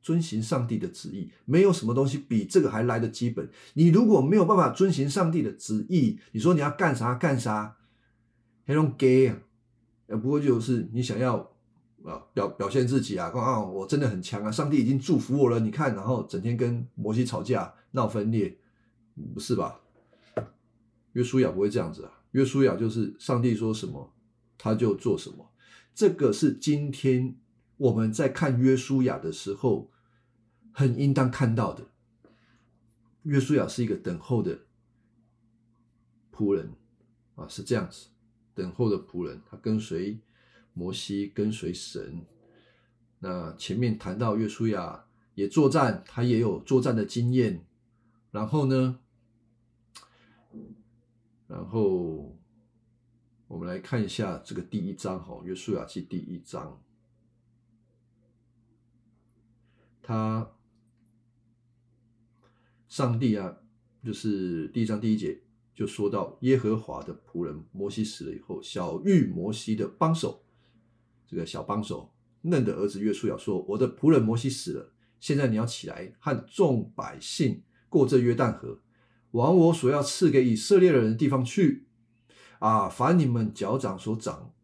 [0.06, 1.28] 遵行上帝的旨意。
[1.46, 3.50] 没有什么东西比这个还来的基本。
[3.74, 7.76] 你如果没有办法遵行上帝的旨意，你说你要干啥干啥，
[8.66, 9.36] 那种 gay 啊，
[10.10, 11.38] 不过就是你想要
[12.04, 18.56] 啊表表现自己啊，啊我真的很强啊，上帝已经祝福我了，你看，然后整天跟摩西吵架闹分裂，
[19.34, 19.80] 不是吧？
[21.14, 24.12] 约书亚不会这样子啊，约书亚就是上帝说什么
[24.56, 25.50] 他就做什么，
[25.92, 27.34] 这个是今天
[27.76, 29.90] 我们在看约书亚的时候。
[30.78, 31.86] 很应当看到的，
[33.22, 34.66] 约书亚是一个等候的
[36.30, 36.74] 仆人
[37.34, 38.08] 啊，是这样子，
[38.54, 40.20] 等候的仆人，他跟随
[40.74, 42.26] 摩西，跟随神。
[43.20, 47.64] 那前面谈到约书亚也作战，他也有作战的经验。
[48.30, 49.00] 然后呢，
[51.46, 52.36] 然后
[53.48, 56.78] 我们来看一下这个第一章哈，约书亚记第一章，
[60.02, 60.52] 他。
[62.88, 63.56] 上帝啊，
[64.04, 65.40] 就是第一章第一节
[65.74, 70.44] 就说到耶和华的仆人摩西死了以后，小玉摩西的帮手，
[71.26, 72.12] 这个小帮手
[72.42, 78.80] 嫩的儿子约书亚说：“我的仆人摩西死了，现在你要起来和众百姓过这约旦河，
[79.32, 81.86] 往我所要赐给以色列人的地方去。
[82.60, 84.54] 啊，凡你们脚掌所长、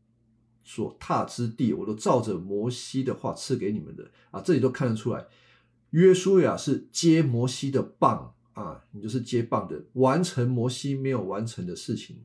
[0.62, 4.10] 所踏之地，我都照着摩西的话赐给你们的。
[4.30, 5.26] 啊，这里都看得出来。”
[5.92, 12.24] 约书亚是接摩西的棒啊，你就是接棒的，完成摩西没有完成的事情。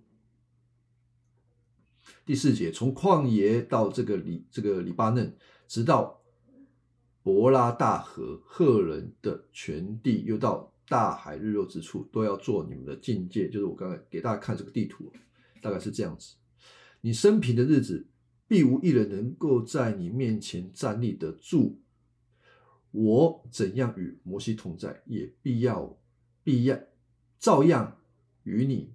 [2.26, 5.36] 第四节，从旷野到这个黎这个黎巴嫩，
[5.68, 6.22] 直到
[7.24, 13.49] 伯拉大河赫人的全地，又到大海日落之处，都要做你们的境界。
[13.49, 15.11] 就是我刚才给大家看这个地图，
[15.61, 16.36] 大概是这样子。
[17.01, 18.07] 你生平的日子，
[18.47, 21.82] 必无一人能够在你面前站立得住。
[22.92, 25.98] 我怎样与摩西同在，也必要
[26.44, 26.80] 必要
[27.40, 28.00] 照样
[28.44, 28.94] 与你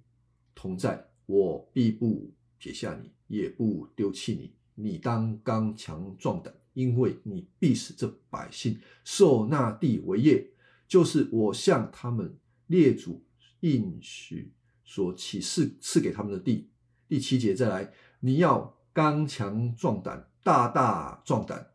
[0.54, 1.08] 同在。
[1.26, 4.52] 我必不撇下你，也不丢弃你。
[4.74, 10.50] 你当刚强壮胆，因为你必使这百姓受那地为业，
[10.88, 12.36] 就是我向他们
[12.66, 13.24] 列祖
[13.60, 14.52] 应许
[14.84, 16.70] 所启示赐给他们的地。
[17.08, 21.70] 第七节再来，你要刚强壮胆，大大壮胆，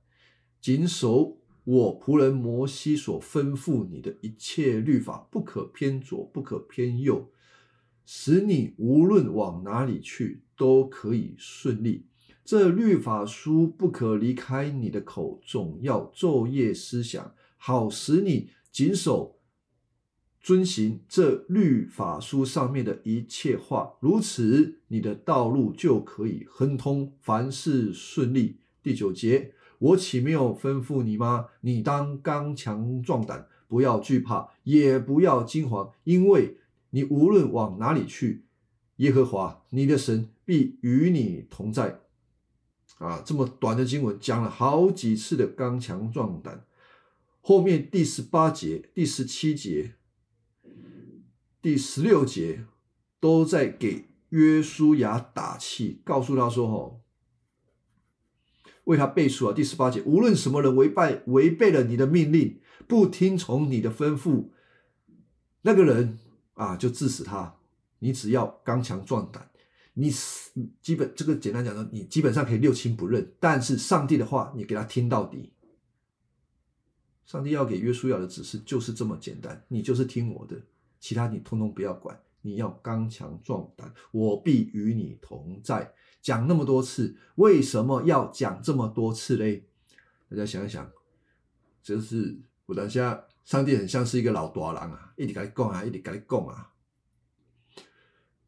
[0.60, 1.38] 谨守。
[1.70, 7.30] 我仆人摩西所吩咐你的一切律法，不可偏左，不可偏右，
[8.06, 12.06] 使你无论往哪里去都可以顺利。
[12.46, 19.38] 这律法书不可离开你的口，总要昼夜思想，好使你谨守
[20.40, 23.98] 遵行这律法书上面的一切话。
[24.00, 28.62] 如此，你的道路就可以亨通，凡事顺利。
[28.82, 29.52] 第九节。
[29.80, 31.48] 我岂没有吩咐你吗？
[31.62, 36.58] 你当刚强壮胆，不要惧怕，也不要惊惶，因为
[36.90, 38.44] 你无论往哪里去，
[38.96, 42.00] 耶和华你的神必与你同在。
[42.98, 46.66] 啊，这么短的经文讲了好几次的刚强壮胆，
[47.42, 49.94] 后面第十八节、第十七节、
[51.62, 52.66] 第十六节
[53.20, 57.02] 都在给约书亚打气，告诉他说：“吼。”
[58.88, 59.54] 为他背书啊！
[59.54, 64.46] 第十八节，无论什么人违背违背了你的命令，不听从你的吩咐，
[65.62, 66.18] 那个人
[66.54, 67.58] 啊，就致死他。
[68.00, 69.50] 你只要刚强壮胆，
[69.94, 70.10] 你
[70.82, 73.34] 基本这个简单讲呢，你基本上可以六亲不认。
[73.42, 75.52] 但是上帝的话，你给他听到底。
[77.26, 80.56] 上帝要给约书亚的指示就是这么简单，你就是听我的，
[81.02, 82.18] 其他你通通不要管。
[82.42, 85.94] 你要刚强壮胆，我必与你同在。
[86.22, 89.66] 讲那么多次，为什么要讲这么多次嘞？
[90.30, 90.92] 大家想一想，
[91.82, 96.74] 就是我等下，上帝很像是一个老大郎啊，一直跟你讲啊，一直跟你讲啊。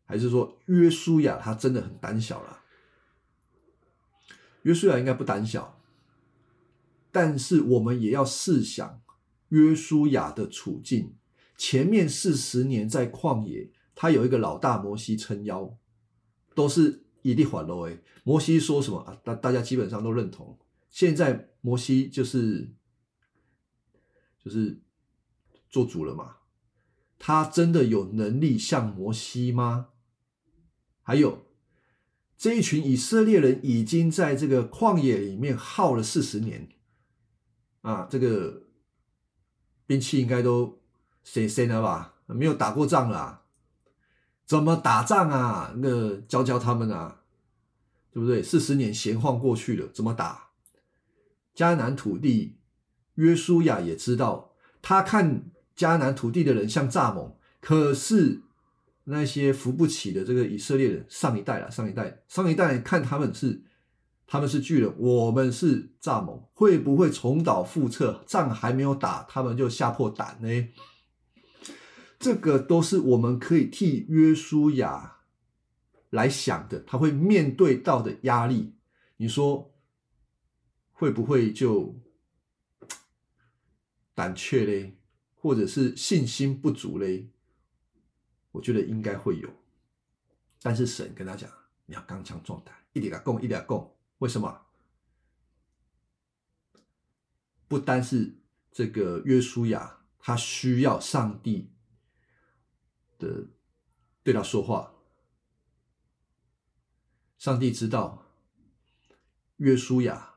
[0.06, 2.64] 还是说约书亚他真的很胆小了？
[4.64, 5.80] 约书亚应该不胆小，
[7.12, 9.02] 但是我们也要试想
[9.50, 11.16] 约书亚的处境。
[11.56, 13.72] 前面四十年在旷野，
[14.02, 15.78] 他有一个老大摩西撑腰，
[16.56, 17.86] 都是一地缓喽。
[17.86, 19.20] 哎，摩西说什么啊？
[19.26, 20.58] 大大家基本上都认同。
[20.90, 22.74] 现在摩西就是
[24.42, 24.80] 就是
[25.70, 26.38] 做主了嘛？
[27.18, 29.90] 他真的有能力像摩西吗？
[31.02, 31.48] 还有
[32.38, 36.70] 这一群以色列人已经在这个旷野里面耗了四十年
[37.82, 38.64] 啊，这个
[39.86, 40.80] 兵器应该都。
[41.22, 42.16] 谁谁了吧？
[42.28, 43.44] 没有打过仗啦，
[44.50, 45.76] 怎么打仗啊？
[45.78, 47.22] 那教教他们啊，
[48.12, 48.42] 对不对？
[48.42, 50.48] 四十年闲晃过去了，怎么打？
[51.56, 52.58] 迦南土地，
[53.14, 58.42] 约书亚也知道，他看迦南土地的人像蚱蜢，可是
[59.04, 63.62] 那些扶不起的这个以色列人，上一代了，上一代，上一代看他们是。
[64.32, 68.24] 他们是巨人，我们是蚱蜢，会不会重蹈覆辙？
[68.28, 70.68] 仗还没有打，他们就吓破胆呢？
[72.20, 75.22] 这个都是我们可以替约书亚
[76.10, 78.76] 来想的，他会面对到的压力，
[79.16, 79.74] 你说
[80.92, 81.96] 会不会就
[84.14, 84.98] 胆怯嘞，
[85.34, 87.30] 或者是信心不足嘞？
[88.52, 89.50] 我觉得应该会有，
[90.62, 91.50] 但是神跟他讲，
[91.86, 93.96] 你要刚强壮胆，一点共，一点供。
[94.18, 94.66] 为什么？
[97.70, 98.36] 不单是
[98.72, 101.72] 这个约书亚，他需要上帝。
[103.20, 103.46] 的
[104.24, 104.96] 对他说话，
[107.38, 108.26] 上帝知道
[109.58, 110.36] 约书亚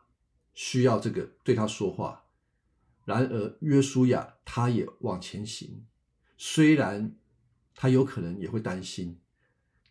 [0.52, 2.24] 需要这个对他说话，
[3.06, 5.86] 然而约书亚他也往前行，
[6.36, 7.16] 虽然
[7.74, 9.20] 他有可能也会担心，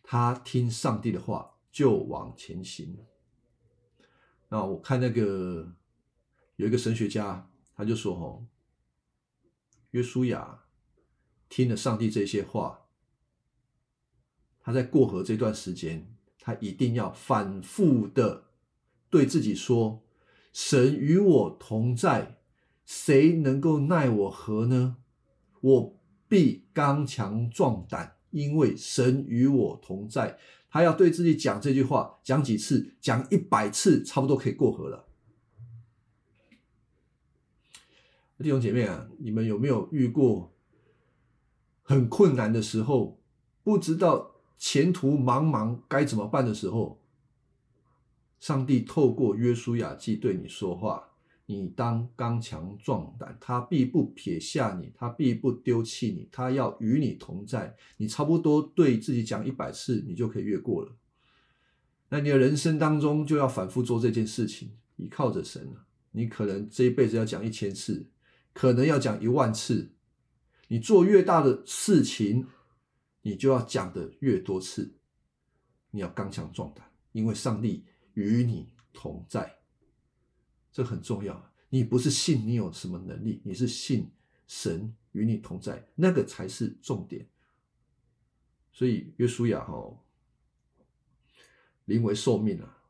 [0.02, 3.04] 他听上帝的话就往前行。
[4.48, 5.74] 那我看那个
[6.56, 8.46] 有一个神学家，他就说：“哦，
[9.92, 10.64] 约书亚
[11.52, 12.86] 听了上帝这些话。”
[14.64, 18.44] 他在过河这段时间，他一定要反复的
[19.10, 20.02] 对自己说
[20.54, 22.38] ：“神与我同在，
[22.86, 24.96] 谁能够奈我何呢？
[25.60, 30.38] 我必刚强壮胆，因为神与我同在。”
[30.70, 32.94] 他要对自己讲这句话，讲几次？
[32.98, 35.06] 讲一百次，差不多可以过河了。
[38.38, 40.51] 弟兄姐妹啊，你们有没有遇过
[41.92, 43.20] 很困难的时候，
[43.62, 44.30] 不知道？
[44.56, 47.02] 前途茫茫，该怎么办的时候，
[48.40, 51.10] 上帝透过约书亚记对你说话，
[51.44, 57.76] 你当刚强壮胆，他必不撇下你，他必不丢弃你，他要与你同在。
[57.98, 60.92] 你差不多对自己讲一百次，你就可以越过了。
[62.08, 65.68] 那你的人生当中就要反复做这件事情，依靠着神
[66.12, 68.06] 你可能这一辈子要讲一千次，
[68.54, 69.90] 可能要讲一万次。
[70.72, 72.48] 你做越大的事情。
[73.24, 74.96] 你就要讲的越多次，
[75.92, 79.60] 你要刚强壮胆，因为上帝与你同在，
[80.72, 81.52] 这很重要。
[81.68, 84.10] 你不是信你有什么能力，你是信
[84.48, 87.24] 神与你同在，那个才是重点。
[88.72, 89.96] 所以约书亚哈
[91.84, 92.82] 临危受命啊，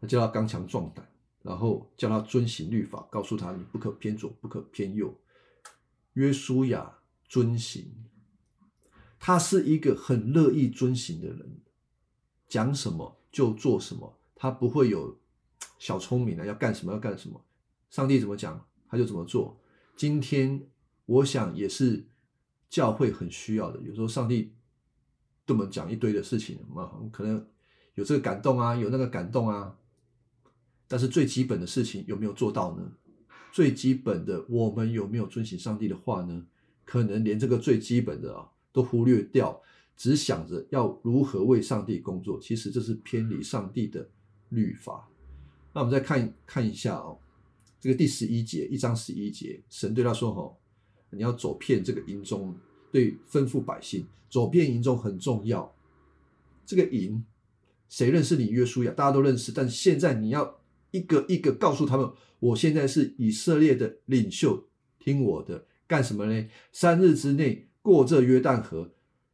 [0.00, 1.06] 他叫他刚强壮胆，
[1.42, 5.14] 然后叫他遵行律法，告诉他你不可偏左，不可偏右。
[6.18, 6.98] 约书亚
[7.28, 7.94] 遵行。
[9.20, 11.60] 他是一个很乐意遵行的人，
[12.48, 15.16] 讲什么就做什么，他不会有
[15.78, 17.44] 小聪明的要干什么要干什么，
[17.88, 19.60] 上帝怎么讲他就怎么做。
[19.96, 20.68] 今天
[21.06, 22.08] 我想也是
[22.68, 24.52] 教会很需要的，有时候上帝
[25.46, 27.46] 这么讲一堆的事情嘛，可能
[27.94, 29.78] 有这个感动啊，有那个感动啊，
[30.88, 32.92] 但是最基本的事情有没有做到呢？
[33.52, 36.46] 最基本的我们有没有遵行上帝的话呢？
[36.84, 38.48] 可能连这个最基本的啊。
[38.70, 39.60] 都忽略掉，
[39.96, 44.08] 只想着要如何为上帝工作，其实这是偏离上帝的
[44.50, 45.08] 律法。
[45.72, 47.18] 那我们再看看一下哦，
[47.80, 50.54] 这个第十一节，一章十一节，神对他说：“哦，
[51.10, 52.54] 你要走遍这个营中，
[52.92, 55.74] 对吩咐百姓，走遍营中很重要。
[56.64, 57.24] 这个营，
[57.88, 58.48] 谁认识你？
[58.48, 59.50] 约书亚，大家都认识。
[59.50, 60.57] 但现在你要
[60.90, 62.10] 一个一个告诉他们，
[62.40, 64.68] 我现在是以色列的领袖，
[64.98, 66.48] 听我的，干什么呢？
[66.72, 68.92] 三日之内。”过这约旦河，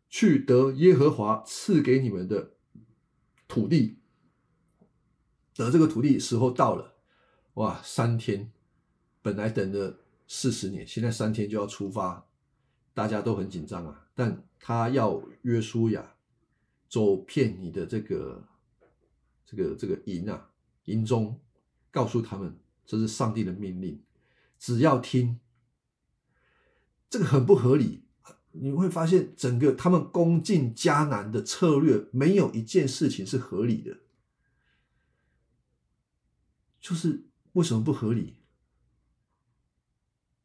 [0.08, 2.52] 去得耶和华赐给你们的
[3.48, 3.98] 土地。
[5.56, 6.94] 得这个土地时候到了，
[7.54, 7.80] 哇！
[7.82, 8.52] 三天，
[9.22, 9.98] 本来等了
[10.28, 12.24] 四十年，现在三天就要出发，
[12.92, 14.06] 大家都很紧张啊。
[14.14, 16.14] 但他要约书亚
[16.88, 18.46] 走遍你的这个
[19.44, 20.48] 这个这个营啊
[20.84, 21.40] 营中，
[21.90, 24.02] 告诉他们这是上帝的命令，
[24.58, 25.40] 只要听。
[27.08, 28.04] 这个很不合理，
[28.50, 33.98] 你会发现整个他们攻进迦南的策略，没有一件事情是合理的。
[36.80, 38.40] 就是为什么不合理？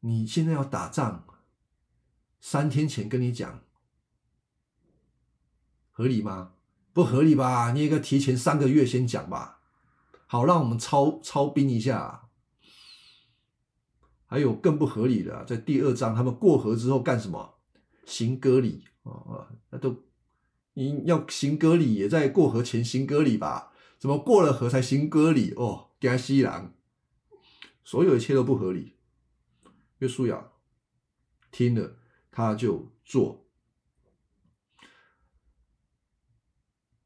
[0.00, 1.26] 你现在要打仗，
[2.40, 3.64] 三天前跟你讲，
[5.90, 6.54] 合理吗？
[6.92, 7.72] 不合理吧？
[7.72, 9.59] 你应该提前三个月先讲吧，
[10.30, 12.28] 好让我们操操兵一下。
[14.26, 17.58] 还有更不合理的，在第二章，他们过河之后干什么？
[18.06, 20.04] 行割礼啊啊那都
[20.74, 23.72] 你要行割礼，也在过河前行割礼吧？
[23.98, 25.52] 怎么过了河才行割礼？
[25.56, 26.72] 哦，加西兰，
[27.82, 28.94] 所有一切都不合理。
[29.98, 30.52] 约书亚
[31.50, 31.96] 听了，
[32.30, 33.48] 他就做。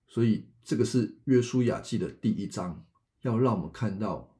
[0.06, 2.84] 所以这个是约书亚记的第一章，
[3.24, 4.34] 要让我们看到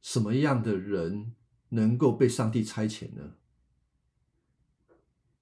[0.00, 1.34] 什么样的人。
[1.74, 3.32] 能够被上帝差遣呢？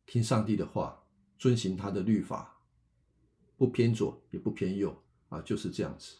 [0.06, 1.02] 听上帝的话，
[1.36, 2.62] 遵行他的律法，
[3.56, 4.96] 不偏左也不偏右
[5.28, 6.18] 啊，就是这样子。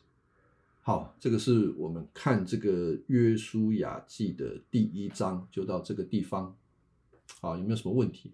[0.81, 6.59] 好，这个是我们看这个约书亚记的第一章，就到这个地方。
[7.41, 8.33] 好，有没有什么问题？